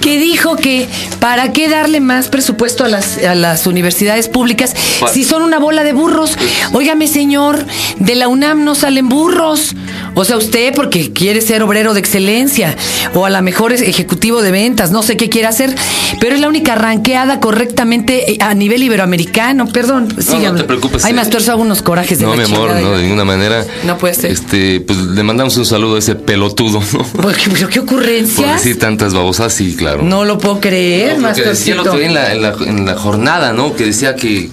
que 0.00 0.18
dijo 0.20 0.54
que 0.54 0.86
para 1.18 1.52
qué 1.52 1.68
darle 1.68 1.98
más 1.98 2.28
presupuesto 2.28 2.84
a 2.84 2.88
las, 2.88 3.18
a 3.18 3.34
las 3.34 3.66
universidades 3.66 4.28
públicas 4.28 4.72
si 5.12 5.24
son 5.24 5.42
una 5.42 5.58
bola 5.58 5.82
de 5.82 5.92
burros. 5.92 6.38
Óigame, 6.72 7.08
señor, 7.08 7.66
de 7.98 8.14
la 8.14 8.28
UNAM 8.28 8.62
no 8.62 8.76
salen 8.76 9.08
burros. 9.08 9.74
O 10.18 10.24
sea, 10.24 10.36
usted 10.38 10.74
porque 10.74 11.12
quiere 11.12 11.40
ser 11.42 11.62
obrero 11.62 11.92
de 11.94 12.00
excelencia 12.00 12.74
o 13.14 13.26
a 13.26 13.30
lo 13.30 13.40
mejor 13.42 13.72
es 13.72 13.82
ejecutivo 13.82 14.40
de 14.42 14.50
ventas, 14.50 14.90
no 14.90 15.02
sé 15.02 15.16
qué 15.18 15.28
quiere 15.28 15.46
hacer, 15.46 15.74
pero 16.20 16.34
es 16.34 16.40
la 16.40 16.48
única 16.48 16.74
ranqueada 16.74 17.38
correctamente 17.38 18.32
eh, 18.32 18.38
a 18.40 18.54
nivel 18.54 18.82
iberoamericano. 18.82 19.66
Perdón, 19.68 20.08
sígame. 20.20 20.58
te 20.58 20.64
preocupes, 20.64 21.04
Ay, 21.04 21.12
eh. 21.12 21.14
más 21.14 21.28
hago 21.48 21.60
unos 21.62 21.82
corajes 21.82 22.18
de 22.18 22.24
No, 22.24 22.34
la 22.34 22.46
mi 22.48 22.54
amor, 22.54 22.70
no, 22.80 22.96
de 22.96 23.02
ninguna 23.02 23.24
manera. 23.26 23.64
No 23.84 23.98
puede 23.98 24.14
ser. 24.14 24.30
Este, 24.30 24.80
pues 24.80 24.98
le 24.98 25.22
mandamos 25.22 25.56
un 25.58 25.66
saludo 25.66 25.96
a 25.96 25.98
ese 25.98 26.14
pelotudo, 26.14 26.80
¿no? 26.92 27.28
¿qué- 27.28 27.50
pero 27.52 27.68
qué 27.68 27.80
Por 27.82 27.94
ocurrencia? 27.96 28.54
decir 28.54 28.78
tantas 28.78 29.12
babosas, 29.12 29.52
sí, 29.52 29.76
claro. 29.76 30.02
No 30.02 30.24
lo 30.24 30.38
puedo 30.38 30.60
creer, 30.60 31.18
No, 31.18 31.28
porque 31.28 31.42
decía 31.42 31.74
el 31.74 31.80
Mastorcito. 31.80 31.80
otro 31.82 31.98
día 31.98 32.06
en 32.08 32.14
la, 32.14 32.32
en, 32.32 32.42
la, 32.42 32.54
en 32.80 32.86
la 32.86 32.94
jornada, 32.96 33.52
¿no? 33.52 33.76
Que 33.76 33.84
decía 33.84 34.14
que, 34.16 34.48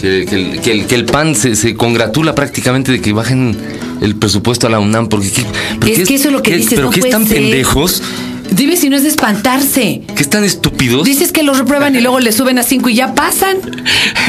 que, 0.00 0.24
que 0.26 0.34
el, 0.36 0.60
que 0.60 0.70
el- 0.72 0.86
que 0.86 0.94
el 0.94 1.04
PAN 1.04 1.34
se, 1.34 1.54
se 1.56 1.74
congratula 1.74 2.34
prácticamente 2.34 2.92
de 2.92 3.00
que 3.00 3.12
bajen 3.12 3.56
el 4.00 4.16
presupuesto 4.16 4.66
a 4.66 4.70
la 4.70 4.78
UNAM. 4.80 5.08
Porque, 5.08 5.30
¿qué- 5.30 5.44
pero 5.78 5.92
Es 5.92 6.08
que 6.08 6.14
eso 6.14 6.28
es 6.28 6.32
lo 6.32 6.42
que 6.42 6.56
dices, 6.56 6.74
¿Pero 6.74 6.84
no 6.86 6.90
puede 6.90 7.08
están 7.08 7.26
ser. 7.26 7.36
pendejos? 7.38 8.02
Dime 8.50 8.76
si 8.76 8.88
no 8.88 8.96
es 8.96 9.02
de 9.02 9.08
espantarse. 9.08 10.02
¿Qué 10.14 10.22
están 10.22 10.44
estúpidos? 10.44 11.04
Dices 11.04 11.32
que 11.32 11.42
los 11.42 11.58
reprueban 11.58 11.94
y 11.96 12.00
luego 12.00 12.20
le 12.20 12.32
suben 12.32 12.58
a 12.58 12.62
cinco 12.62 12.88
y 12.88 12.94
ya 12.94 13.14
pasan. 13.14 13.58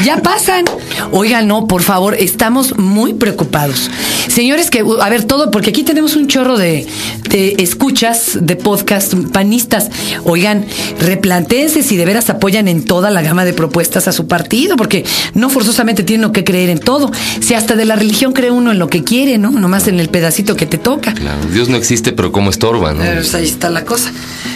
Ya 0.04 0.22
pasan. 0.22 0.64
Oigan, 1.10 1.48
no, 1.48 1.66
por 1.66 1.82
favor, 1.82 2.14
estamos 2.14 2.78
muy 2.78 3.14
preocupados. 3.14 3.90
Señores, 4.28 4.70
que, 4.70 4.84
a 5.00 5.08
ver, 5.08 5.24
todo, 5.24 5.50
porque 5.50 5.70
aquí 5.70 5.82
tenemos 5.82 6.16
un 6.16 6.28
chorro 6.28 6.56
de, 6.56 6.86
de 7.28 7.56
escuchas 7.58 8.38
de 8.40 8.56
podcast 8.56 9.14
panistas. 9.32 9.90
Oigan, 10.24 10.66
replantéense 11.00 11.82
si 11.82 11.96
de 11.96 12.04
veras 12.04 12.30
apoyan 12.30 12.68
en 12.68 12.84
toda 12.84 13.10
la 13.10 13.22
gama 13.22 13.44
de 13.44 13.52
propuestas 13.52 14.08
a 14.08 14.12
su 14.12 14.26
partido, 14.26 14.76
porque 14.76 15.04
no 15.34 15.50
forzosamente 15.50 16.02
tienen 16.04 16.32
que 16.32 16.44
creer 16.44 16.70
en 16.70 16.78
todo. 16.78 17.10
Si 17.40 17.54
hasta 17.54 17.74
de 17.74 17.84
la 17.84 17.96
religión 17.96 18.32
cree 18.32 18.50
uno 18.50 18.72
en 18.72 18.78
lo 18.78 18.88
que 18.88 19.02
quiere, 19.02 19.38
¿no? 19.38 19.50
Nomás 19.50 19.88
en 19.88 19.98
el 20.00 20.08
pedacito 20.08 20.56
que 20.56 20.66
te 20.66 20.78
toca. 20.78 21.12
Claro, 21.14 21.40
Dios 21.52 21.68
no 21.68 21.76
existe, 21.76 22.12
pero 22.12 22.32
como 22.32 22.50
estorba, 22.50 22.92
¿no? 22.92 23.02
Pues, 23.02 23.34
ahí 23.34 23.44
está 23.44 23.70
la 23.70 23.84
cosa. 23.84 24.11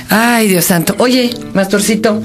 Ay, 0.08 0.46
Dios 0.48 0.64
santo. 0.64 0.94
Oye, 0.98 1.34
Mastorcito, 1.52 2.22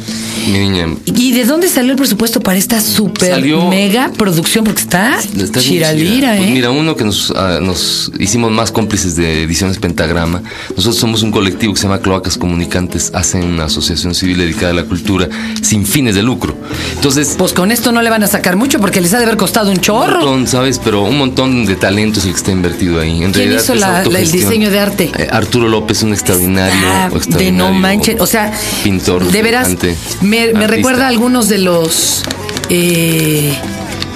Mi 0.48 0.60
niña. 0.60 0.88
¿y 1.06 1.32
de 1.32 1.46
dónde 1.46 1.68
salió 1.68 1.92
el 1.92 1.98
presupuesto 1.98 2.40
para 2.40 2.58
esta 2.60 2.80
super 2.80 3.30
Salió- 3.32 3.70
mega 3.70 4.12
producción? 4.16 4.64
Porque 4.66 4.82
está, 4.82 5.18
Está 5.20 5.60
chiralira, 5.60 6.12
chida. 6.12 6.36
¿eh? 6.36 6.38
Pues 6.40 6.50
mira, 6.52 6.70
uno 6.70 6.96
que 6.96 7.04
nos, 7.04 7.32
ah, 7.36 7.58
nos 7.62 8.12
hicimos 8.20 8.52
más 8.52 8.72
cómplices 8.72 9.16
de 9.16 9.44
Ediciones 9.44 9.80
Pentagrama. 9.80 10.44
Nosotros 10.70 10.98
somos 10.98 11.24
un 11.24 11.32
colectivo 11.32 11.74
que 11.74 11.80
se 11.80 11.88
llama 11.88 12.00
Cloacas 12.02 12.38
Comunicantes, 12.38 13.12
hacen 13.16 13.44
una 13.46 13.66
asociación 13.66 14.14
civil 14.14 14.38
dedicada 14.38 14.72
a 14.72 14.76
la 14.76 14.84
cultura 14.84 15.28
sin 15.64 15.86
fines 15.86 16.14
de 16.14 16.22
lucro. 16.22 16.56
Entonces, 16.96 17.36
Pues 17.38 17.54
con 17.54 17.72
esto 17.72 17.92
no 17.92 18.02
le 18.04 18.10
van 18.12 18.24
a 18.24 18.28
sacar 18.28 18.58
mucho 18.58 18.80
porque 18.80 19.02
les 19.02 19.12
ha 19.14 19.18
de 19.18 19.24
haber 19.24 19.38
costado 19.38 19.70
un 19.72 19.78
un 19.78 19.82
chorro. 19.82 20.18
montón, 20.20 20.48
¿sabes? 20.48 20.80
Pero 20.84 21.02
un 21.04 21.18
montón 21.18 21.66
de 21.66 21.76
talento 21.76 22.20
es 22.20 22.26
el 22.26 22.32
que 22.34 22.38
está 22.38 22.52
invertido 22.52 23.00
ahí. 23.00 23.24
En 23.24 23.32
¿Quién 23.32 23.34
realidad 23.34 23.64
hizo 23.64 23.74
la- 23.76 24.04
la- 24.04 24.20
el 24.20 24.32
diseño 24.32 24.70
de 24.70 24.80
arte? 24.80 25.12
Eh, 25.18 25.28
Arturo 25.32 25.68
López, 25.68 26.04
un 26.04 26.12
extraordinario. 26.14 26.76
Ah, 26.86 27.10
de 27.28 27.52
no 27.52 27.74
manchen. 27.74 28.20
O 28.22 28.28
sea, 28.28 28.52
pintor, 28.84 29.26
de 29.26 29.42
veras, 29.42 29.76
me, 30.22 30.52
recuerda 30.68 31.06
a 31.06 31.08
algunos 31.08 31.50
de 31.50 31.58
los. 31.58 32.24
eh, 32.70 33.58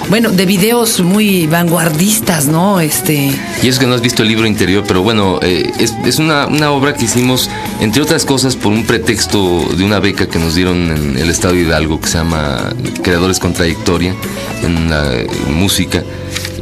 bueno, 0.08 0.30
de 0.30 0.46
videos 0.46 1.00
muy 1.00 1.46
vanguardistas, 1.46 2.46
¿no? 2.46 2.80
Este. 2.80 3.32
Y 3.62 3.68
es 3.68 3.78
que 3.78 3.86
no 3.86 3.94
has 3.94 4.00
visto 4.00 4.22
el 4.22 4.28
libro 4.28 4.46
interior, 4.46 4.84
pero 4.86 5.02
bueno, 5.02 5.40
eh, 5.42 5.70
es, 5.78 5.94
es 6.04 6.18
una, 6.18 6.46
una, 6.46 6.70
obra 6.70 6.94
que 6.94 7.06
hicimos, 7.06 7.50
entre 7.80 8.02
otras 8.02 8.24
cosas, 8.24 8.54
por 8.54 8.72
un 8.72 8.84
pretexto 8.84 9.64
de 9.76 9.84
una 9.84 9.98
beca 9.98 10.28
que 10.28 10.38
nos 10.38 10.54
dieron 10.54 10.90
en 10.90 11.18
el 11.18 11.28
Estado 11.28 11.54
de 11.54 11.62
Hidalgo, 11.62 12.00
que 12.00 12.08
se 12.08 12.18
llama 12.18 12.72
Creadores 13.02 13.40
con 13.40 13.52
Trayectoria, 13.52 14.14
en 14.62 14.90
la 14.90 15.12
música 15.50 16.04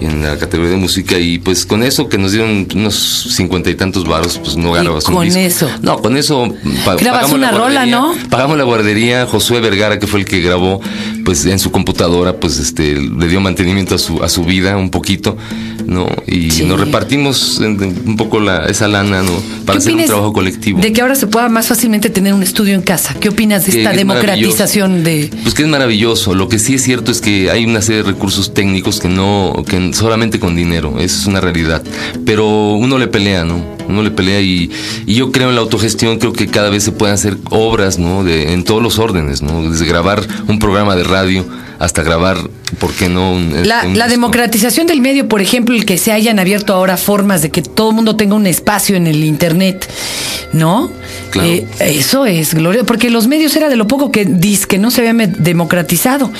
en 0.00 0.22
la 0.22 0.36
categoría 0.38 0.72
de 0.72 0.78
música 0.78 1.18
y 1.18 1.38
pues 1.38 1.66
con 1.66 1.82
eso 1.82 2.08
que 2.08 2.18
nos 2.18 2.32
dieron 2.32 2.66
unos 2.74 3.28
cincuenta 3.30 3.70
y 3.70 3.74
tantos 3.74 4.06
baros, 4.06 4.38
pues 4.38 4.56
no 4.56 4.72
grabas 4.72 5.08
un 5.08 5.24
disco. 5.24 5.38
eso? 5.38 5.70
No, 5.82 5.98
con 5.98 6.16
eso 6.16 6.54
pa 6.84 6.96
grabas 6.96 7.32
una 7.32 7.50
rola, 7.50 7.86
¿no? 7.86 8.14
Pagamos 8.30 8.56
la 8.56 8.64
guardería, 8.64 9.26
Josué 9.26 9.60
Vergara, 9.60 9.98
que 9.98 10.06
fue 10.06 10.20
el 10.20 10.26
que 10.26 10.40
grabó, 10.40 10.80
pues 11.24 11.44
en 11.46 11.58
su 11.58 11.70
computadora, 11.70 12.36
pues 12.36 12.58
este 12.58 12.94
le 12.94 13.28
dio 13.28 13.40
mantenimiento 13.40 13.94
a 13.94 13.98
su 13.98 14.22
a 14.22 14.28
su 14.28 14.44
vida 14.44 14.76
un 14.76 14.90
poquito, 14.90 15.36
¿no? 15.86 16.06
Y 16.26 16.48
nos 16.64 16.78
repartimos 16.80 17.58
un 17.58 18.16
poco 18.16 18.40
la, 18.40 18.66
esa 18.66 18.88
lana, 18.88 19.22
¿no? 19.22 19.32
Para 19.64 19.78
hacer 19.78 19.94
un 19.94 20.04
trabajo 20.04 20.32
colectivo. 20.32 20.80
De 20.80 20.92
que 20.92 21.00
ahora 21.00 21.14
se 21.14 21.26
pueda 21.26 21.48
más 21.48 21.68
fácilmente 21.68 22.10
tener 22.10 22.34
un 22.34 22.42
estudio 22.42 22.74
en 22.74 22.82
casa. 22.82 23.14
¿Qué 23.20 23.28
opinas 23.28 23.66
de 23.66 23.78
esta 23.78 23.92
democratización 23.92 25.04
de 25.04 25.30
Pues 25.42 25.54
que 25.54 25.62
es 25.62 25.68
maravilloso. 25.68 26.34
Lo 26.34 26.48
que 26.48 26.58
sí 26.58 26.74
es 26.74 26.82
cierto 26.82 27.12
es 27.12 27.20
que 27.20 27.50
hay 27.50 27.64
una 27.64 27.82
serie 27.82 28.02
de 28.02 28.08
recursos 28.10 28.54
técnicos 28.54 29.00
que 29.00 29.08
no 29.08 29.64
que 29.66 29.83
solamente 29.92 30.40
con 30.40 30.56
dinero, 30.56 30.98
esa 30.98 31.20
es 31.20 31.26
una 31.26 31.40
realidad. 31.40 31.82
Pero 32.24 32.72
uno 32.72 32.98
le 32.98 33.08
pelea, 33.08 33.44
¿no? 33.44 33.74
Uno 33.88 34.02
le 34.02 34.10
pelea 34.10 34.40
y, 34.40 34.70
y 35.06 35.14
yo 35.14 35.30
creo 35.30 35.50
en 35.50 35.56
la 35.56 35.60
autogestión, 35.60 36.18
creo 36.18 36.32
que 36.32 36.46
cada 36.46 36.70
vez 36.70 36.84
se 36.84 36.92
pueden 36.92 37.14
hacer 37.14 37.36
obras, 37.50 37.98
¿no? 37.98 38.24
De, 38.24 38.52
en 38.52 38.64
todos 38.64 38.82
los 38.82 38.98
órdenes, 38.98 39.42
¿no? 39.42 39.68
Desde 39.68 39.84
grabar 39.84 40.22
un 40.48 40.58
programa 40.58 40.96
de 40.96 41.04
radio 41.04 41.44
hasta 41.78 42.02
grabar, 42.02 42.38
¿por 42.78 42.92
qué 42.92 43.08
no? 43.08 43.38
la, 43.38 44.08
democratización 44.08 44.86
del 44.86 45.00
medio, 45.00 45.28
por 45.28 45.40
ejemplo, 45.40 45.74
el 45.74 45.84
que 45.84 45.98
se 45.98 46.12
hayan 46.12 46.38
abierto 46.38 46.72
ahora 46.72 46.96
formas 46.96 47.42
de 47.42 47.50
que 47.50 47.62
todo 47.62 47.90
el 47.90 47.96
mundo 47.96 48.16
tenga 48.16 48.34
un 48.34 48.46
espacio 48.46 48.96
en 48.96 49.06
el 49.06 49.24
Internet, 49.24 49.88
¿no? 50.52 50.90
Eh, 51.42 51.66
eso 51.80 52.26
es 52.26 52.54
glorioso, 52.54 52.86
porque 52.86 53.10
los 53.10 53.26
medios 53.26 53.56
era 53.56 53.68
de 53.68 53.76
lo 53.76 53.86
poco 53.86 54.12
que 54.12 54.24
que 54.68 54.78
no 54.78 54.90
se 54.90 55.06
había 55.06 55.26
democratizado. 55.26 56.30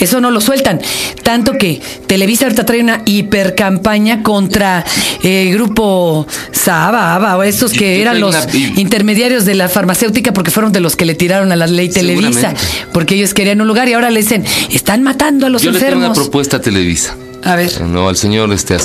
Eso 0.00 0.20
no 0.20 0.30
lo 0.30 0.40
sueltan. 0.40 0.80
Tanto 1.22 1.52
que 1.52 1.80
Televisa 2.06 2.46
ahorita 2.46 2.66
trae 2.66 2.80
una 2.80 3.02
hipercampaña 3.04 4.22
contra 4.22 4.84
el 5.22 5.48
eh, 5.48 5.52
grupo 5.52 6.26
Saba, 6.52 7.14
Aba, 7.14 7.36
o 7.36 7.42
estos 7.42 7.72
que 7.72 8.00
eran 8.00 8.20
los 8.20 8.36
intermediarios 8.76 9.44
de 9.44 9.54
la 9.54 9.68
farmacéutica 9.68 10.32
porque 10.32 10.50
fueron 10.50 10.72
de 10.72 10.80
los 10.80 10.96
que 10.96 11.04
le 11.04 11.14
tiraron 11.14 11.52
a 11.52 11.56
la 11.56 11.66
ley 11.66 11.88
Televisa, 11.88 12.54
porque 12.92 13.14
ellos 13.14 13.34
querían 13.34 13.60
un 13.60 13.68
lugar 13.68 13.88
y 13.88 13.92
ahora 13.92 14.10
le 14.10 14.20
dicen, 14.20 14.44
están 14.80 15.02
matando 15.02 15.46
a 15.46 15.50
los 15.50 15.62
Yo 15.62 15.70
enfermos. 15.70 15.90
Le 15.90 16.00
tengo 16.00 16.06
una 16.06 16.14
propuesta 16.14 16.56
a 16.56 16.60
Televisa. 16.60 17.16
A 17.44 17.54
ver. 17.54 17.80
No, 17.82 18.08
al 18.08 18.16
señor 18.16 18.52
este 18.52 18.76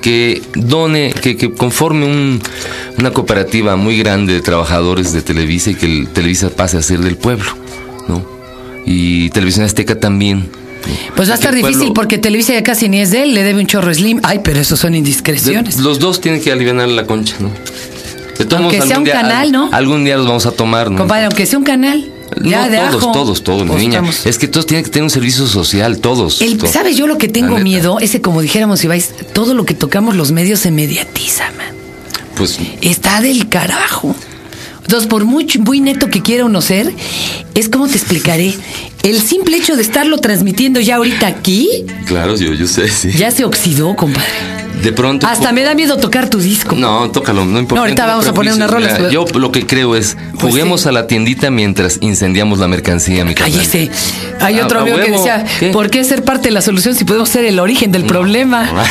que 0.00 0.42
done, 0.54 1.12
que, 1.12 1.36
que 1.36 1.52
conforme 1.52 2.06
un, 2.06 2.40
una 2.98 3.10
cooperativa 3.12 3.76
muy 3.76 3.98
grande 3.98 4.34
de 4.34 4.40
trabajadores 4.40 5.12
de 5.12 5.22
Televisa 5.22 5.70
y 5.70 5.74
que 5.74 5.86
el 5.86 6.08
Televisa 6.08 6.50
pase 6.50 6.76
a 6.78 6.82
ser 6.82 7.00
del 7.00 7.16
pueblo, 7.16 7.50
¿no? 8.08 8.26
Y 8.84 9.30
Televisión 9.30 9.64
Azteca 9.64 9.98
también. 9.98 10.48
Pues 11.16 11.28
va 11.28 11.34
a 11.34 11.36
estar 11.36 11.54
difícil 11.54 11.92
porque 11.94 12.18
Televisa 12.18 12.52
ya 12.52 12.62
casi 12.62 12.88
ni 12.90 13.00
es 13.00 13.10
de 13.10 13.22
él, 13.22 13.34
le 13.34 13.42
debe 13.42 13.60
un 13.60 13.66
chorro 13.66 13.92
slim. 13.94 14.20
Ay, 14.22 14.40
pero 14.44 14.60
eso 14.60 14.76
son 14.76 14.94
indiscreciones. 14.94 15.78
los 15.78 15.98
dos 15.98 16.20
tienen 16.20 16.42
que 16.42 16.52
aliviar 16.52 16.76
la 16.88 17.06
concha, 17.06 17.36
¿no? 17.40 17.50
aunque 18.56 18.82
sea 18.82 18.98
un 18.98 19.04
canal, 19.04 19.52
¿no? 19.52 19.70
Algún 19.72 20.04
día 20.04 20.16
los 20.16 20.26
vamos 20.26 20.46
a 20.46 20.52
tomar, 20.52 20.90
¿no? 20.90 20.98
Compadre, 20.98 21.24
aunque 21.24 21.46
sea 21.46 21.58
un 21.58 21.64
canal. 21.64 22.10
Ya, 22.42 22.68
no, 22.68 22.90
todos, 22.90 23.12
todos, 23.12 23.44
todos, 23.44 23.66
mi 23.68 23.76
niña. 23.76 24.02
Es 24.24 24.38
que 24.38 24.48
todos 24.48 24.66
tienen 24.66 24.84
que 24.84 24.90
tener 24.90 25.04
un 25.04 25.10
servicio 25.10 25.46
social, 25.46 25.98
todos. 25.98 26.40
¿Sabes 26.70 26.96
yo 26.96 27.06
lo 27.06 27.18
que 27.18 27.28
tengo 27.28 27.58
miedo? 27.58 27.98
Ese, 28.00 28.20
como 28.20 28.40
dijéramos, 28.40 28.80
si 28.80 28.86
vais, 28.86 29.10
todo 29.32 29.54
lo 29.54 29.64
que 29.64 29.74
tocamos 29.74 30.16
los 30.16 30.32
medios 30.32 30.60
se 30.60 30.70
mediatiza, 30.70 31.44
man. 31.56 31.74
Pues. 32.36 32.58
Está 32.80 33.20
del 33.20 33.48
carajo. 33.48 34.14
Entonces, 34.82 35.08
por 35.08 35.24
muy, 35.24 35.46
muy 35.60 35.80
neto 35.80 36.08
que 36.08 36.20
quiera 36.20 36.44
uno 36.44 36.60
ser, 36.60 36.92
es 37.54 37.68
como 37.68 37.88
te 37.88 37.96
explicaré. 37.96 38.54
El 39.02 39.20
simple 39.22 39.56
hecho 39.56 39.76
de 39.76 39.82
estarlo 39.82 40.18
transmitiendo 40.18 40.80
ya 40.80 40.96
ahorita 40.96 41.26
aquí. 41.26 41.68
Claro, 42.06 42.36
yo, 42.36 42.52
yo 42.52 42.66
sé, 42.66 42.88
sí. 42.88 43.12
Ya 43.12 43.30
se 43.30 43.44
oxidó, 43.44 43.96
compadre. 43.96 44.53
De 44.84 44.92
pronto. 44.92 45.26
Hasta 45.26 45.50
me 45.50 45.62
da 45.62 45.74
miedo 45.74 45.96
tocar 45.96 46.28
tu 46.28 46.38
disco. 46.38 46.76
No, 46.76 47.10
tócalo, 47.10 47.46
no 47.46 47.58
importa. 47.58 47.76
No, 47.76 47.80
ahorita 47.80 48.04
vamos 48.04 48.26
a 48.26 48.34
poner 48.34 48.52
una 48.52 48.66
rola. 48.66 49.08
yo 49.08 49.24
lo 49.34 49.50
que 49.50 49.66
creo 49.66 49.96
es, 49.96 50.14
pues 50.32 50.42
juguemos 50.42 50.86
a 50.86 50.92
la 50.92 51.06
tiendita 51.06 51.50
mientras 51.50 51.98
incendiamos 52.02 52.58
la 52.58 52.68
mercancía, 52.68 53.24
mi 53.24 53.34
Cállese. 53.34 53.90
Hay 54.40 54.60
otro 54.60 54.80
amigo 54.80 54.98
que 54.98 55.10
decía, 55.10 55.44
¿por 55.72 55.88
qué 55.88 56.04
ser 56.04 56.22
parte 56.22 56.48
de 56.48 56.50
la 56.50 56.60
solución 56.60 56.94
si 56.94 57.04
podemos 57.04 57.30
ser 57.30 57.46
el 57.46 57.58
origen 57.58 57.92
del 57.92 58.04
problema? 58.04 58.68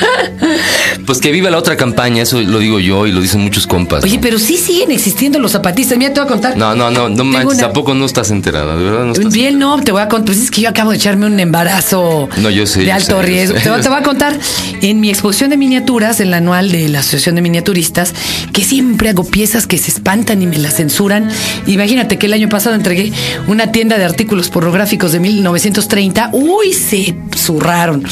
Pues 1.10 1.18
que 1.18 1.32
viva 1.32 1.50
la 1.50 1.58
otra 1.58 1.76
campaña, 1.76 2.22
eso 2.22 2.40
lo 2.40 2.60
digo 2.60 2.78
yo 2.78 3.04
y 3.04 3.10
lo 3.10 3.20
dicen 3.20 3.40
muchos 3.40 3.66
compas. 3.66 4.04
Oye, 4.04 4.20
pero 4.22 4.38
sí 4.38 4.56
siguen 4.56 4.92
existiendo 4.92 5.40
los 5.40 5.50
zapatistas. 5.50 5.98
Mira, 5.98 6.14
te 6.14 6.20
voy 6.20 6.28
a 6.28 6.30
contar. 6.30 6.56
No, 6.56 6.76
no, 6.76 6.88
no, 6.88 7.08
no 7.08 7.24
manches, 7.24 7.58
tampoco 7.58 7.94
no 7.94 8.04
estás 8.04 8.30
enterada, 8.30 8.76
de 8.76 8.84
verdad 8.84 9.06
no 9.06 9.12
estás 9.14 9.32
Bien, 9.32 9.58
no, 9.58 9.82
te 9.82 9.90
voy 9.90 10.02
a 10.02 10.08
contar. 10.08 10.26
Pues 10.26 10.38
es 10.38 10.52
que 10.52 10.60
yo 10.60 10.68
acabo 10.68 10.92
de 10.92 10.98
echarme 10.98 11.26
un 11.26 11.40
embarazo 11.40 12.28
no, 12.36 12.48
yo 12.48 12.64
sé, 12.64 12.82
de 12.84 12.92
alto 12.92 13.20
riesgo. 13.22 13.58
te, 13.58 13.88
voy 13.88 13.98
a 13.98 14.02
contar 14.04 14.38
en 14.82 15.00
mi 15.00 15.10
exposición 15.10 15.50
de 15.50 15.56
miniaturas, 15.56 16.20
en 16.20 16.30
la 16.30 16.36
anual 16.36 16.70
de 16.70 16.88
la 16.88 17.00
Asociación 17.00 17.34
de 17.34 17.42
Miniaturistas, 17.42 18.14
que 18.52 18.62
siempre 18.62 19.08
hago 19.08 19.24
piezas 19.24 19.66
que 19.66 19.78
se 19.78 19.90
espantan 19.90 20.40
y 20.42 20.46
me 20.46 20.58
las 20.58 20.76
censuran. 20.76 21.28
Imagínate 21.66 22.18
que 22.18 22.26
el 22.26 22.34
año 22.34 22.48
pasado 22.48 22.76
entregué 22.76 23.12
una 23.48 23.72
tienda 23.72 23.98
de 23.98 24.04
artículos 24.04 24.48
pornográficos 24.48 25.10
de 25.10 25.18
1930. 25.18 26.30
Uy, 26.34 26.72
se 26.72 27.16
zurraron. 27.36 28.04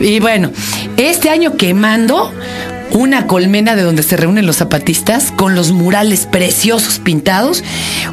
Y 0.00 0.20
bueno, 0.20 0.50
este 0.96 1.30
año 1.30 1.56
quemando 1.56 2.32
una 2.92 3.26
colmena 3.26 3.74
de 3.74 3.82
donde 3.82 4.02
se 4.02 4.16
reúnen 4.16 4.46
los 4.46 4.56
zapatistas 4.56 5.32
con 5.32 5.54
los 5.54 5.72
murales 5.72 6.26
preciosos 6.26 6.98
pintados. 6.98 7.64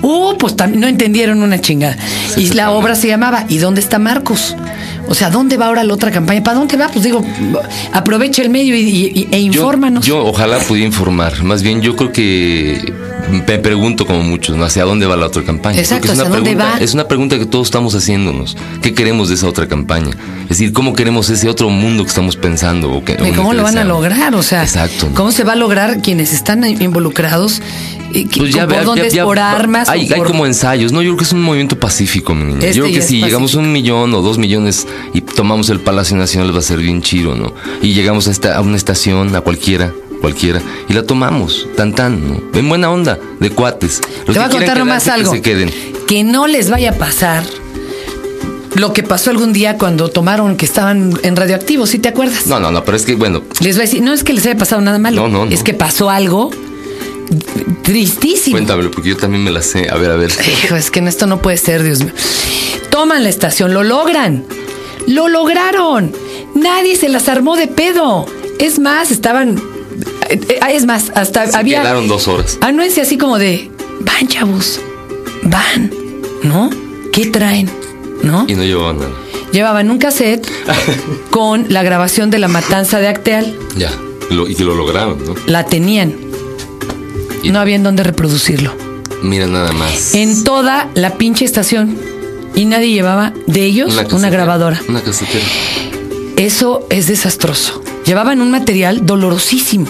Uh, 0.02 0.38
pues 0.38 0.56
no 0.74 0.88
entendieron 0.88 1.44
una 1.44 1.60
chingada. 1.60 1.98
y 2.38 2.50
la 2.54 2.72
obra 2.72 2.96
se 2.96 3.08
llamaba 3.08 3.46
¿Y 3.50 3.58
dónde 3.58 3.82
está 3.82 4.00
Marcos? 4.00 4.56
O 5.10 5.16
sea, 5.16 5.32
¿dónde 5.32 5.58
va 5.58 5.66
ahora 5.66 5.84
la 5.84 5.94
otra 5.96 6.12
campaña? 6.12 6.44
¿Para 6.44 6.60
dónde 6.60 6.78
va? 6.78 6.88
Pues 6.88 7.04
digo, 7.04 7.26
aprovecha 7.92 8.44
el 8.44 8.50
medio 8.52 8.76
y, 8.76 9.28
e 9.32 9.40
infórmanos. 9.40 10.06
Yo, 10.06 10.24
ojalá 10.24 10.60
pudiera 10.60 10.86
informar. 10.86 11.44
Más 11.44 11.64
bien, 11.64 11.82
yo 11.82 11.96
creo 11.96 12.12
que 12.12 12.94
me 13.32 13.42
pregunto 13.42 14.06
como 14.06 14.22
muchos, 14.22 14.56
¿no? 14.56 14.66
¿Hacia 14.66 14.84
dónde 14.84 15.08
va 15.08 15.18
la 15.18 15.26
otra 15.26 15.44
campaña? 15.44 15.80
Exacto, 15.80 16.12
es 16.12 16.20
una 16.20 16.30
pregunta, 16.30 16.64
va? 16.64 16.78
Es 16.78 16.94
una 16.94 17.08
pregunta 17.08 17.40
que 17.40 17.48
todos 17.48 17.68
estamos 17.68 17.96
haciéndonos. 17.96 18.56
¿Qué 18.84 18.94
queremos 18.94 19.30
de 19.30 19.36
esa 19.36 19.48
otra 19.48 19.68
campaña? 19.68 20.12
Es 20.44 20.50
decir, 20.50 20.74
¿cómo 20.74 20.94
queremos 20.94 21.28
ese 21.32 21.50
otro 21.50 21.70
mundo 21.70 22.04
que 22.04 22.10
estamos 22.10 22.36
pensando? 22.36 22.92
O 22.92 23.00
¿Y 23.00 23.32
cómo 23.32 23.54
lo 23.54 23.64
van 23.64 23.80
a 23.80 23.84
lograr? 23.84 24.36
O 24.36 24.44
sea, 24.44 24.62
Exacto. 24.62 25.10
¿cómo 25.16 25.32
se 25.32 25.44
va 25.44 25.54
a 25.54 25.56
lograr 25.56 26.02
quienes 26.02 26.34
están 26.34 26.64
involucrados? 26.66 27.64
Pues 28.12 28.54
ya, 28.54 28.68
¿Por 28.68 28.84
dónde 28.84 29.08
es? 29.08 29.18
¿Por 29.18 29.38
armas? 29.38 29.88
Hay, 29.88 30.12
hay, 30.12 30.22
como 30.22 30.46
ensayos, 30.46 30.92
¿no? 30.92 31.02
Yo 31.02 31.12
creo 31.12 31.18
que 31.18 31.24
es 31.26 31.34
un 31.34 31.42
movimiento 31.42 31.80
pacífico, 31.80 32.34
mi 32.34 32.46
niña. 32.46 32.62
Yo 32.62 32.68
este 32.68 32.82
creo 32.82 32.94
que 32.94 33.02
si 33.02 33.22
llegamos 33.22 33.56
a 33.56 33.60
un 33.60 33.72
millón 33.72 34.14
o 34.14 34.22
dos 34.22 34.38
millones 34.38 34.88
y 35.14 35.22
tomamos 35.22 35.70
el 35.70 35.80
Palacio 35.80 36.18
Nacional 36.18 36.54
va 36.54 36.60
a 36.60 36.64
ser 36.64 36.80
bien 36.80 37.02
chido, 37.02 37.36
¿no? 37.36 37.54
Y 37.82 37.94
llegamos 37.94 38.28
a, 38.28 38.32
esta, 38.32 38.56
a 38.56 38.62
una 38.62 38.78
estación, 38.78 39.36
a 39.36 39.42
cualquiera, 39.42 39.94
cualquiera, 40.22 40.62
y 40.88 40.94
la 40.94 41.04
tomamos, 41.04 41.68
tan 41.76 41.94
tan, 41.94 42.28
¿no? 42.28 42.42
En 42.54 42.70
buena 42.70 42.90
onda, 42.92 43.20
de 43.40 43.50
cuates. 43.50 44.02
Te 44.26 44.34
voy 44.34 44.44
a 44.44 44.50
contar 44.50 44.78
nomás 44.78 45.08
algo. 45.08 45.32
Que, 45.32 45.38
se 45.38 45.42
queden. 45.42 45.72
que 46.08 46.24
no 46.24 46.48
les 46.48 46.70
vaya 46.70 46.92
a 46.92 46.94
pasar 46.94 47.44
lo 48.76 48.94
que 48.94 49.04
pasó 49.04 49.32
algún 49.32 49.54
día 49.54 49.78
cuando 49.78 50.10
tomaron 50.10 50.56
que 50.56 50.66
estaban 50.66 51.20
en 51.24 51.36
radioactivo, 51.36 51.86
¿sí 51.86 52.00
te 52.00 52.10
acuerdas? 52.10 52.48
No, 52.48 52.60
no, 52.60 52.72
no, 52.72 52.84
pero 52.84 52.98
es 52.98 53.06
que, 53.06 53.16
bueno. 53.16 53.44
Les 53.60 53.76
voy 53.76 53.84
a 53.84 53.86
decir, 53.86 54.02
no 54.02 54.14
es 54.14 54.24
que 54.24 54.34
les 54.34 54.46
haya 54.46 54.58
pasado 54.58 54.82
nada 54.82 55.00
malo. 55.00 55.28
No, 55.28 55.46
no, 55.46 55.52
Es 55.52 55.64
que 55.64 55.74
pasó 55.74 56.10
algo 56.10 56.52
tristísimo. 57.84 58.56
Cuéntamelo, 58.56 58.92
porque 58.92 59.10
yo 59.10 59.18
también 59.18 59.44
me 59.44 59.52
la 59.52 59.62
sé. 59.62 59.90
A 59.90 59.96
ver, 59.96 60.12
a 60.12 60.16
ver. 60.16 60.32
Hijo, 60.64 60.76
es 60.76 60.92
que 60.92 61.00
esto 61.00 61.28
no 61.28 61.42
puede 61.42 61.58
ser, 61.58 61.84
Dios 61.84 62.00
mío. 62.00 62.14
Toman 62.90 63.24
la 63.24 63.30
estación, 63.30 63.74
lo 63.74 63.84
logran. 63.84 64.46
Lo 65.10 65.28
lograron. 65.28 66.12
Nadie 66.54 66.96
se 66.96 67.10
las 67.10 67.28
armó 67.30 67.56
de 67.58 67.68
pedo. 67.68 68.28
Es 68.60 68.78
más, 68.78 69.10
estaban. 69.10 69.58
Eh, 70.30 70.40
eh, 70.48 70.60
es 70.72 70.86
más, 70.86 71.12
hasta 71.16 71.48
se 71.48 71.58
había. 71.58 71.82
Quedaron 71.82 72.08
dos 72.08 72.28
horas. 72.28 72.60
Anuencia 72.62 73.02
así 73.02 73.18
como 73.18 73.40
de. 73.40 73.72
Van, 74.02 74.28
chavos. 74.28 74.80
Van. 75.44 75.92
¿No? 76.44 76.70
¿Qué 77.12 77.26
traen? 77.26 77.68
¿No? 78.22 78.46
Y 78.48 78.54
no 78.54 78.64
llevaban 78.64 79.00
nada. 79.00 79.12
Llevaban 79.52 79.90
un 79.90 79.98
cassette 79.98 80.48
con 81.32 81.66
la 81.70 81.82
grabación 81.82 82.30
de 82.30 82.38
la 82.38 82.48
matanza 82.48 83.00
de 83.00 83.08
Acteal. 83.08 83.58
Ya. 83.76 83.92
y 84.48 84.54
que 84.54 84.64
lo 84.64 84.76
lograron, 84.76 85.26
¿no? 85.26 85.34
La 85.48 85.66
tenían. 85.66 86.14
No 87.44 87.60
había 87.60 87.76
en 87.78 87.84
dónde 87.84 88.04
reproducirlo. 88.04 88.76
Mira 89.24 89.48
nada 89.48 89.72
más. 89.72 90.14
En 90.14 90.44
toda 90.44 90.88
la 90.94 91.16
pinche 91.16 91.46
estación. 91.46 91.98
Y 92.56 92.66
nadie 92.66 92.92
llevaba 92.92 93.34
de 93.48 93.64
ellos 93.64 93.96
una, 94.12 94.30
grabadora. 94.30 94.82
Una 94.88 95.02
casetera. 95.02 95.46
Eso 96.38 96.86
es 96.90 97.08
desastroso. 97.08 97.82
Llevaban 98.06 98.42
un 98.42 98.52
material 98.52 99.06
dolorosísimo. 99.06 99.88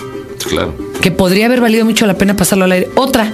Claro. 0.47 0.73
Que 1.01 1.11
podría 1.11 1.45
haber 1.45 1.61
valido 1.61 1.85
mucho 1.85 2.05
la 2.05 2.17
pena 2.17 2.35
pasarlo 2.35 2.65
al 2.65 2.71
aire. 2.71 2.89
Otra. 2.95 3.31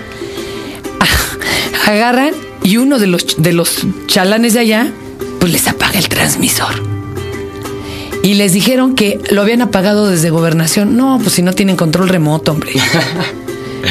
Agarran 1.86 2.34
y 2.63 2.77
uno 2.77 2.98
de 2.98 3.08
los, 3.08 3.41
de 3.41 3.53
los 3.53 3.84
chalanes 4.08 4.53
de 4.53 4.60
allá 4.60 4.91
pues 5.39 5.51
les 5.51 5.67
apaga 5.67 6.00
el 6.00 6.10
transmisor. 6.10 6.82
Y 8.24 8.34
les 8.34 8.53
dijeron 8.53 8.96
que 8.96 9.20
lo 9.29 9.44
habían 9.44 9.62
apagado 9.62 10.10
desde 10.10 10.32
gobernación. 10.32 10.98
No, 10.98 11.20
pues 11.22 11.34
si 11.34 11.44
no 11.44 11.53
tienen 11.53 11.75
control 11.75 12.10
remoto, 12.10 12.53
hombre. 12.53 12.74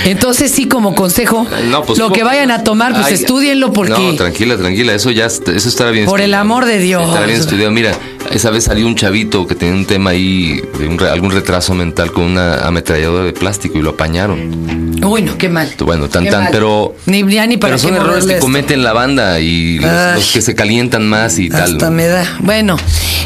Entonces 0.04 0.50
sí, 0.50 0.66
como 0.66 0.94
consejo, 0.94 1.46
No, 1.70 1.84
pues, 1.84 1.98
lo 1.98 2.10
que 2.10 2.22
vayan 2.22 2.50
a 2.50 2.64
tomar, 2.64 2.92
pues 2.92 3.06
Ay, 3.06 3.14
estudienlo 3.14 3.72
porque... 3.72 3.92
No, 3.92 4.14
tranquila, 4.16 4.56
tranquila, 4.56 4.94
eso 4.94 5.10
ya 5.10 5.26
eso 5.26 5.42
estará 5.46 5.90
bien 5.90 6.06
Por 6.06 6.20
el 6.20 6.34
amor 6.34 6.64
de 6.64 6.78
Dios. 6.78 7.06
Estará 7.06 7.26
bien 7.26 7.40
estudiado. 7.40 7.70
Mira, 7.70 7.92
esa 8.30 8.50
vez 8.50 8.64
salió 8.64 8.86
un 8.86 8.94
chavito 8.96 9.46
que 9.46 9.54
tenía 9.54 9.74
un 9.74 9.84
tema 9.86 10.10
ahí, 10.10 10.60
de 10.78 10.88
un 10.88 11.00
algún 11.02 11.30
retraso 11.30 11.74
mental 11.74 12.12
con 12.12 12.24
una 12.24 12.66
ametralladora 12.66 13.24
de 13.24 13.32
plástico 13.32 13.78
y 13.78 13.82
lo 13.82 13.90
apañaron. 13.90 14.94
Uy, 15.04 15.22
no, 15.22 15.36
qué 15.36 15.48
mal. 15.48 15.70
Bueno, 15.80 16.08
tan 16.08 16.24
Qué 16.24 16.30
tan, 16.30 16.44
mal. 16.44 16.52
pero 16.52 16.94
Ni, 17.06 17.22
ya 17.32 17.46
ni 17.46 17.56
para 17.58 17.76
pero 17.76 17.78
son 17.88 17.94
errores 17.94 18.24
que 18.24 18.32
esto. 18.34 18.44
cometen 18.44 18.82
la 18.82 18.92
banda 18.92 19.38
y 19.40 19.78
los, 19.78 19.90
Ay. 19.90 20.14
los 20.16 20.32
que 20.32 20.40
se 20.42 20.54
calientan 20.54 21.06
más 21.08 21.38
y 21.38 21.48
tal. 21.50 21.72
Hasta 21.74 21.90
me 21.90 22.06
da. 22.06 22.38
Bueno, 22.40 22.76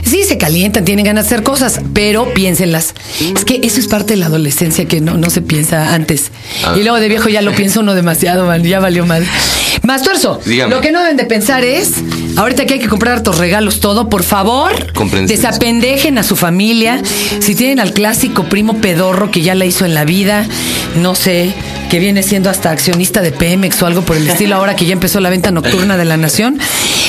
sí 0.04 0.24
se 0.24 0.38
calientan, 0.38 0.84
tienen 0.84 1.04
ganas 1.04 1.24
de 1.28 1.34
hacer 1.34 1.44
cosas, 1.44 1.80
pero 1.94 2.32
piénsenlas. 2.34 2.94
Es 3.34 3.44
que 3.44 3.60
eso 3.62 3.78
es 3.78 3.86
parte 3.86 4.14
de 4.14 4.16
la 4.20 4.26
adolescencia 4.26 4.86
que 4.86 5.00
no, 5.00 5.16
no 5.16 5.30
se 5.30 5.40
piensa 5.40 5.94
antes. 5.94 6.32
Ah. 6.64 6.74
Y 6.76 6.82
luego 6.82 6.98
de 6.98 7.08
viejo 7.08 7.28
ya 7.28 7.42
lo 7.42 7.52
piensa 7.54 7.78
uno 7.80 7.94
demasiado, 7.94 8.46
man, 8.46 8.64
ya 8.64 8.80
valió 8.80 9.06
mal. 9.06 9.24
Más 9.84 10.02
tuerzo, 10.02 10.40
Dígame. 10.44 10.74
lo 10.74 10.80
que 10.80 10.90
no 10.90 11.00
deben 11.00 11.16
de 11.16 11.24
pensar 11.24 11.62
es, 11.64 11.92
ahorita 12.38 12.66
que 12.66 12.74
hay 12.74 12.80
que 12.80 12.88
comprar 12.88 13.14
hartos 13.16 13.38
regalos, 13.38 13.80
todo, 13.80 14.08
por 14.08 14.22
favor, 14.22 14.72
desapendejen 15.26 16.18
a 16.18 16.22
su 16.22 16.36
familia. 16.36 17.02
Si 17.40 17.54
tienen 17.54 17.80
al 17.80 17.92
clásico 17.92 18.44
primo 18.44 18.80
pedorro 18.80 19.30
que 19.30 19.42
ya 19.42 19.54
la 19.54 19.66
hizo 19.66 19.84
en 19.84 19.94
la 19.94 20.04
vida, 20.04 20.46
no 20.96 21.14
sé, 21.14 21.52
que 21.88 21.98
viene 21.98 22.22
siendo 22.22 22.50
hasta 22.50 22.70
accionista 22.70 23.20
de 23.22 23.32
Pemex 23.32 23.82
o 23.82 23.86
algo 23.86 24.02
por 24.02 24.16
el 24.16 24.28
estilo, 24.28 24.56
ahora 24.56 24.76
que 24.76 24.84
ya 24.86 24.92
empezó 24.92 25.20
la 25.20 25.30
venta 25.30 25.50
nocturna 25.50 25.96
de 25.96 26.04
la 26.04 26.16
nación, 26.16 26.58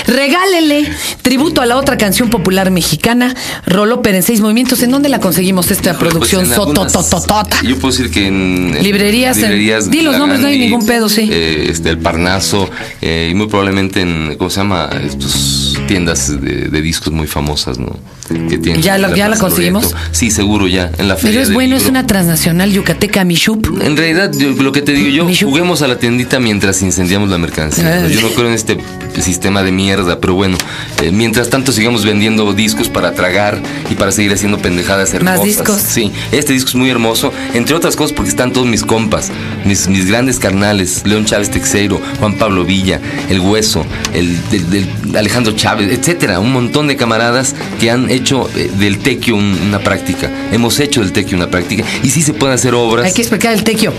regálenle 0.07 0.89
tributo 1.21 1.61
a 1.61 1.65
la 1.65 1.77
otra 1.77 1.97
canción 1.97 2.29
popular 2.29 2.71
mexicana, 2.71 3.35
Roló 3.65 4.01
en 4.05 4.23
seis 4.23 4.41
movimientos. 4.41 4.81
¿En 4.81 4.91
dónde 4.91 5.09
la 5.09 5.19
conseguimos 5.19 5.69
esta 5.71 5.97
producción 5.97 6.41
Pues 6.45 6.53
en 6.57 6.59
algunas- 6.59 6.91
sototototota? 6.93 7.57
Yo 7.63 7.75
puedo 7.77 7.91
decir 7.95 8.09
que 8.09 8.27
en, 8.27 8.73
en 8.75 8.83
Librerías, 8.83 9.37
en- 9.37 9.43
librerías 9.43 9.91
di 9.91 10.01
los 10.01 10.17
nombres, 10.17 10.39
no 10.39 10.47
hay 10.47 10.57
ningún 10.57 10.85
pedo, 10.85 11.09
sí. 11.09 11.29
eh, 11.31 11.67
este, 11.69 11.89
el 11.89 11.99
Parnaso 11.99 12.69
eh, 13.01 13.27
y 13.31 13.35
muy 13.35 13.47
probablemente 13.47 14.01
en 14.01 14.35
cómo 14.37 14.49
se 14.49 14.57
llama 14.61 14.89
estos 15.05 15.77
tiendas 15.87 16.41
de, 16.41 16.69
de 16.69 16.81
discos 16.81 17.13
muy 17.13 17.27
famosas, 17.27 17.77
¿no? 17.77 17.95
Que 18.29 18.57
tienen 18.57 18.81
¿Ya 18.81 18.97
la- 18.97 19.15
ya 19.15 19.27
la 19.27 19.37
conseguimos? 19.37 19.85
Loreto. 19.91 19.99
Sí, 20.11 20.29
seguro 20.31 20.67
ya 20.67 20.91
en 20.97 21.07
la 21.07 21.15
feria. 21.15 21.31
Pero 21.39 21.43
es 21.43 21.53
bueno, 21.53 21.75
es 21.75 21.87
una 21.87 22.05
transnacional 22.05 22.71
yucateca 22.71 23.23
Mishup. 23.23 23.65
En 23.81 23.97
realidad, 23.97 24.31
yo- 24.37 24.51
lo 24.51 24.71
que 24.71 24.81
te 24.81 24.91
digo 24.93 25.09
yo, 25.09 25.45
juguemos 25.45 25.81
a 25.81 25.87
la 25.87 25.97
tiendita 25.97 26.39
mientras 26.39 26.81
incendiamos 26.81 27.29
la 27.29 27.37
mercancía. 27.37 28.07
Yo 28.07 28.21
no 28.21 28.29
creo 28.29 28.47
en 28.47 28.53
este 28.53 28.77
sistema 29.21 29.63
de 29.63 29.71
mierda, 29.71 30.19
pero 30.19 30.35
bueno, 30.35 30.57
eh, 31.01 31.11
mientras 31.11 31.49
tanto 31.49 31.71
sigamos 31.71 32.05
vendiendo 32.05 32.53
discos 32.53 32.87
para 32.87 33.13
tragar 33.13 33.59
y 33.89 33.95
para 33.95 34.11
seguir 34.11 34.31
haciendo 34.31 34.59
pendejadas 34.59 35.13
hermosas. 35.13 35.37
Más 35.39 35.45
discos. 35.45 35.81
Sí, 35.81 36.11
este 36.31 36.53
disco 36.53 36.69
es 36.69 36.75
muy 36.75 36.89
hermoso, 36.89 37.33
entre 37.53 37.75
otras 37.75 37.95
cosas 37.95 38.13
porque 38.13 38.29
están 38.29 38.53
todos 38.53 38.67
mis 38.67 38.83
compas, 38.83 39.29
mis, 39.65 39.87
mis 39.87 40.05
grandes 40.05 40.37
carnales, 40.39 41.01
León 41.05 41.25
Chávez 41.25 41.49
Texeiro, 41.49 41.99
Juan 42.19 42.35
Pablo 42.35 42.63
Villa, 42.63 42.99
El 43.29 43.39
Hueso, 43.39 43.85
el, 44.13 44.37
del 44.69 44.87
Alejandro 45.17 45.53
Chávez, 45.53 45.91
etcétera, 45.91 46.39
un 46.39 46.53
montón 46.53 46.87
de 46.87 46.95
camaradas 46.95 47.55
que 47.79 47.89
han 47.91 48.09
hecho 48.09 48.18
eh, 48.55 48.69
del 48.77 48.99
tequio 48.99 49.35
un- 49.35 49.57
una 49.67 49.79
práctica. 49.79 50.29
Hemos 50.51 50.79
hecho 50.79 51.01
del 51.01 51.11
tequio 51.11 51.37
una 51.37 51.49
práctica 51.49 51.83
y 52.03 52.09
sí 52.09 52.21
se 52.21 52.33
pueden 52.33 52.55
hacer 52.55 52.73
obras. 52.73 53.05
Hay 53.05 53.13
que 53.13 53.21
explicar 53.21 53.53
el 53.53 53.63
tequio. 53.63 53.93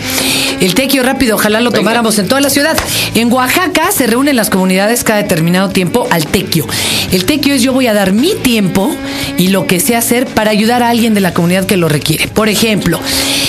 El 0.60 0.74
tequio 0.74 1.02
rápido, 1.02 1.36
ojalá 1.36 1.60
lo 1.60 1.70
Venga. 1.70 1.80
tomáramos 1.80 2.18
en 2.18 2.28
toda 2.28 2.40
la 2.40 2.50
ciudad. 2.50 2.76
En 3.14 3.32
Oaxaca 3.32 3.90
se 3.92 4.06
reúnen 4.06 4.36
las 4.36 4.50
comunidades 4.50 5.04
cada 5.04 5.22
determinado 5.22 5.70
tiempo 5.70 6.06
al 6.10 6.26
tequio. 6.26 6.66
El 7.12 7.24
tequio 7.24 7.54
es 7.54 7.62
yo 7.62 7.72
voy 7.72 7.86
a 7.86 7.94
dar 7.94 8.12
mi 8.12 8.34
tiempo 8.34 8.94
y 9.38 9.48
lo 9.48 9.66
que 9.66 9.80
sé 9.80 9.96
hacer 9.96 10.26
para 10.26 10.50
ayudar 10.50 10.82
a 10.82 10.88
alguien 10.90 11.14
de 11.14 11.20
la 11.20 11.32
comunidad 11.32 11.64
que 11.66 11.76
lo 11.76 11.88
requiere. 11.88 12.28
Por 12.28 12.48
ejemplo, 12.48 13.00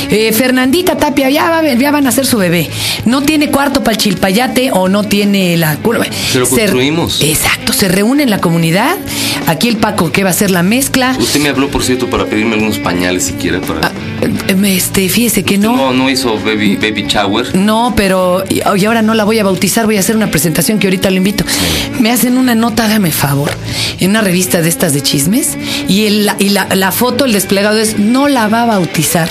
eh, 0.09 0.31
Fernandita 0.33 0.97
Tapia 0.97 1.29
ya, 1.29 1.49
va, 1.49 1.63
ya 1.73 1.91
van 1.91 2.07
a 2.07 2.11
ser 2.11 2.25
su 2.25 2.37
bebé. 2.37 2.69
No 3.05 3.21
tiene 3.23 3.49
cuarto 3.49 3.83
para 3.83 3.93
el 3.95 3.97
chilpayate 4.01 4.71
o 4.71 4.87
no 4.89 5.03
tiene 5.03 5.57
la 5.57 5.75
curva. 5.77 6.05
Se 6.31 6.39
lo 6.39 6.47
construimos. 6.47 7.21
Exacto, 7.21 7.73
se 7.73 7.87
reúne 7.87 8.23
en 8.23 8.29
la 8.29 8.39
comunidad. 8.39 8.95
Aquí 9.47 9.67
el 9.67 9.77
Paco 9.77 10.11
que 10.11 10.23
va 10.23 10.29
a 10.29 10.31
hacer 10.31 10.51
la 10.51 10.60
mezcla. 10.63 11.15
Usted 11.19 11.39
me 11.39 11.49
habló, 11.49 11.69
por 11.69 11.83
cierto, 11.83 12.09
para 12.09 12.25
pedirme 12.25 12.55
algunos 12.55 12.77
pañales 12.79 13.23
siquiera 13.25 13.59
para. 13.61 13.87
Ah, 13.87 13.91
eh, 14.21 14.75
Este, 14.75 15.07
fíjese 15.09 15.43
que 15.43 15.57
no. 15.57 15.75
no, 15.75 15.93
no 15.93 16.09
hizo 16.09 16.35
baby, 16.39 16.75
baby 16.75 17.05
shower. 17.07 17.55
No, 17.55 17.93
pero 17.95 18.43
y 18.49 18.61
y 18.79 18.85
ahora 18.85 19.01
no 19.01 19.13
la 19.13 19.23
voy 19.23 19.39
a 19.39 19.43
bautizar, 19.43 19.85
voy 19.85 19.97
a 19.97 19.99
hacer 19.99 20.15
una 20.15 20.29
presentación 20.31 20.79
que 20.79 20.87
ahorita 20.87 21.09
lo 21.09 21.17
invito. 21.17 21.43
Me 21.99 22.11
hacen 22.11 22.37
una 22.37 22.55
nota, 22.55 22.85
hágame 22.85 23.11
favor, 23.11 23.51
en 23.99 24.09
una 24.11 24.21
revista 24.21 24.61
de 24.61 24.69
estas 24.69 24.93
de 24.93 25.01
chismes 25.01 25.57
y, 25.87 26.05
el- 26.05 26.31
y 26.39 26.49
la, 26.49 26.67
la 26.75 26.91
foto, 26.91 27.25
el 27.25 27.33
desplegado 27.33 27.79
es 27.79 27.97
no 27.99 28.27
la 28.27 28.47
va 28.47 28.63
a 28.63 28.65
bautizar. 28.65 29.29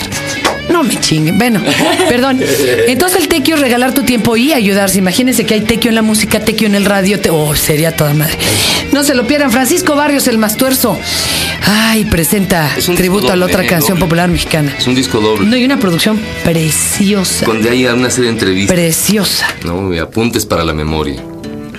No 0.71 0.83
me 0.83 0.99
chinguen. 0.99 1.37
Bueno, 1.37 1.61
perdón. 2.09 2.39
Entonces 2.87 3.21
el 3.21 3.27
tequio 3.27 3.55
regalar 3.57 3.93
tu 3.93 4.03
tiempo 4.03 4.37
y 4.37 4.53
ayudarse. 4.53 4.97
Imagínense 4.99 5.45
que 5.45 5.53
hay 5.55 5.61
tequio 5.61 5.89
en 5.89 5.95
la 5.95 6.01
música, 6.01 6.39
tequio 6.39 6.67
en 6.67 6.75
el 6.75 6.85
radio. 6.85 7.19
te- 7.19 7.29
Oh, 7.29 7.55
sería 7.55 7.95
toda 7.95 8.13
madre. 8.13 8.37
No 8.91 9.03
se 9.03 9.15
lo 9.15 9.25
pierdan. 9.27 9.51
Francisco 9.51 9.95
Barrios, 9.95 10.27
el 10.27 10.37
Mastuerzo. 10.37 10.97
Ay, 11.65 12.05
presenta 12.05 12.69
tributo 12.95 13.31
a 13.31 13.35
la 13.35 13.45
otra 13.45 13.65
canción 13.65 13.91
doble. 13.97 14.01
popular 14.05 14.29
mexicana. 14.29 14.73
Es 14.77 14.87
un 14.87 14.95
disco 14.95 15.19
doble. 15.19 15.45
No, 15.47 15.55
y 15.57 15.63
una 15.65 15.79
producción 15.79 16.19
preciosa. 16.43 17.45
Donde 17.45 17.69
hay 17.69 17.85
una 17.85 18.09
serie 18.09 18.25
de 18.29 18.33
entrevistas. 18.33 18.73
Preciosa. 18.73 19.47
¿no? 19.63 19.91
Apuntes 20.01 20.45
para 20.45 20.63
la 20.63 20.73
memoria. 20.73 21.21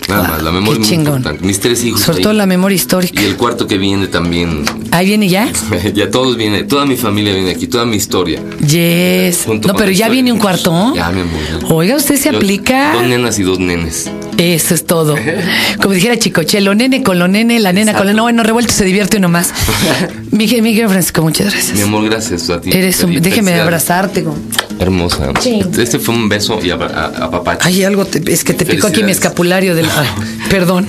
Nada 0.08 0.24
Ah, 0.26 0.28
más, 0.32 0.42
la 0.42 0.50
memoria 0.52 0.74
qué 0.74 0.78
muy 0.80 0.88
chingón. 0.88 1.16
importante. 1.18 1.44
Mis 1.46 1.60
tres 1.60 1.84
hijos. 1.84 2.00
Sobre 2.02 2.18
ahí. 2.18 2.22
todo 2.24 2.32
la 2.34 2.46
memoria 2.46 2.74
histórica. 2.76 3.20
Y 3.22 3.24
el 3.24 3.36
cuarto 3.36 3.66
que 3.66 3.78
viene 3.78 4.08
también. 4.08 4.64
Ahí 4.90 5.06
viene 5.06 5.28
ya. 5.28 5.50
ya 5.94 6.10
todos 6.10 6.36
vienen, 6.36 6.66
toda 6.68 6.84
mi 6.86 6.96
familia 6.96 7.32
viene 7.34 7.50
aquí, 7.52 7.66
toda 7.66 7.84
mi 7.86 7.96
historia. 7.96 8.42
Yes. 8.66 9.44
Junto 9.46 9.68
No, 9.68 9.74
pero 9.74 9.90
ya 9.92 10.08
viene 10.08 10.32
un 10.32 10.38
cuarto. 10.38 10.92
Ya, 10.94 11.10
mi 11.10 11.20
amor. 11.22 11.40
ya. 11.60 11.66
Oiga, 11.68 11.96
usted 11.96 12.16
se 12.16 12.30
Yo- 12.30 12.36
aplica. 12.36 12.92
Dos 12.94 13.04
nenas 13.04 13.38
y 13.38 13.42
dos 13.42 13.58
nenes. 13.58 14.10
Eso 14.38 14.74
es 14.74 14.84
todo. 14.86 15.14
Como 15.82 15.94
dijera 15.94 16.18
Chicoche, 16.18 16.60
lo 16.60 16.74
nene 16.74 17.02
con 17.02 17.18
lo 17.18 17.28
nene, 17.28 17.60
la 17.60 17.72
nena 17.72 17.92
con 17.94 18.06
la. 18.06 18.12
No, 18.12 18.22
bueno, 18.22 18.42
revuelto 18.42 18.72
se 18.72 18.84
divierte 18.84 19.18
uno 19.18 19.28
más. 19.28 19.50
mi, 20.30 20.46
mi 20.46 20.46
querido 20.72 20.88
Francisco, 20.88 21.22
muchas 21.22 21.52
gracias. 21.52 21.76
Mi 21.76 21.82
amor, 21.82 22.04
gracias 22.08 22.48
a 22.50 22.60
ti. 22.60 22.70
Eres 22.72 23.02
un. 23.04 23.20
Déjeme 23.20 23.54
abrazarte. 23.60 24.24
con- 24.24 24.40
Hermosa. 24.78 25.30
Sí. 25.40 25.60
Este 25.78 25.98
fue 26.00 26.14
un 26.14 26.28
beso 26.28 26.58
y 26.62 26.70
a, 26.70 26.74
a, 26.74 27.06
a 27.24 27.30
papacho. 27.30 27.60
Ay, 27.68 27.84
algo 27.84 28.04
te- 28.04 28.32
es 28.32 28.42
que 28.42 28.52
te 28.54 28.64
picó 28.66 28.88
aquí 28.88 29.04
mi 29.04 29.12
escapulario 29.12 29.74
del. 29.76 29.86
ay, 29.96 30.08
perdón. 30.50 30.88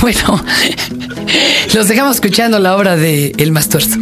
bueno, 0.00 0.44
los 1.74 1.88
dejamos 1.88 2.16
escuchando 2.16 2.58
la 2.60 2.76
obra 2.76 2.96
de 2.96 3.32
El 3.38 3.50
Mastuerzo. 3.52 3.96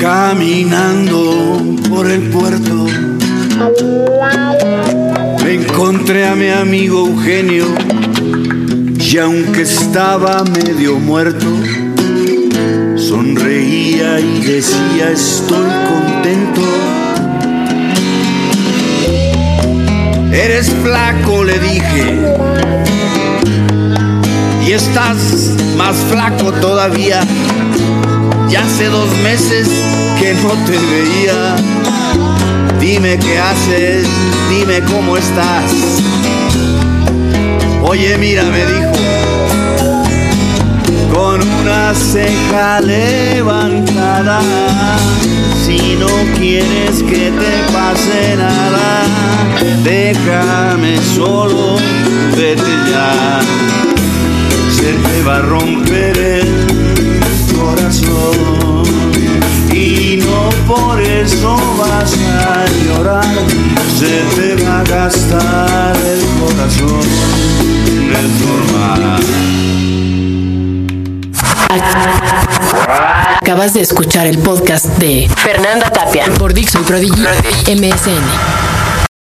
Caminando 0.00 1.60
por 1.90 2.08
el 2.10 2.22
puerto, 2.30 2.86
encontré 5.78 6.26
a 6.26 6.34
mi 6.34 6.48
amigo 6.48 7.06
Eugenio, 7.06 7.64
y 8.98 9.16
aunque 9.18 9.62
estaba 9.62 10.42
medio 10.42 10.98
muerto, 10.98 11.46
sonreía 12.96 14.18
y 14.18 14.40
decía 14.40 15.12
estoy 15.12 15.70
contento. 15.88 16.62
Eres 20.32 20.68
flaco, 20.82 21.44
le 21.44 21.60
dije, 21.60 22.18
y 24.66 24.72
estás 24.72 25.54
más 25.76 25.94
flaco 26.10 26.50
todavía. 26.54 27.20
Ya 28.50 28.64
hace 28.64 28.86
dos 28.86 29.16
meses 29.22 29.68
que 30.18 30.34
no 30.42 30.50
te 30.66 30.72
veía. 30.72 31.97
Dime 32.80 33.18
qué 33.18 33.38
haces, 33.38 34.06
dime 34.48 34.80
cómo 34.82 35.16
estás. 35.16 35.72
Oye, 37.82 38.16
mira, 38.18 38.44
me 38.44 38.64
dijo, 38.66 38.92
con 41.12 41.40
una 41.60 41.94
ceja 41.94 42.80
levantada. 42.80 44.40
Si 45.64 45.96
no 45.96 46.08
quieres 46.38 47.02
que 47.02 47.30
te 47.30 47.72
pase 47.72 48.36
nada, 48.36 49.04
déjame 49.82 50.98
solo, 51.14 51.76
vete 52.36 52.62
ya. 52.90 53.40
Se 54.70 54.92
te 54.92 55.22
va 55.22 55.36
a 55.38 55.42
romper 55.42 56.16
el 56.16 56.48
corazón 57.54 58.47
por 60.68 61.00
eso 61.00 61.56
vas 61.78 62.12
a 62.12 62.66
llorar. 62.84 63.24
Se 63.98 64.22
te 64.36 64.62
va 64.62 64.80
a 64.80 64.84
gastar 64.84 65.96
el 65.96 66.20
corazón, 66.38 67.00
es 68.12 68.30
normal. 68.46 69.18
Acabas 73.40 73.72
de 73.72 73.80
escuchar 73.80 74.26
el 74.26 74.38
podcast 74.38 74.86
de 74.98 75.28
Fernanda 75.36 75.90
Tapia 75.90 76.26
por 76.38 76.52
Dixon 76.52 76.84
Prodigy 76.84 77.22
MSN. 77.66 78.57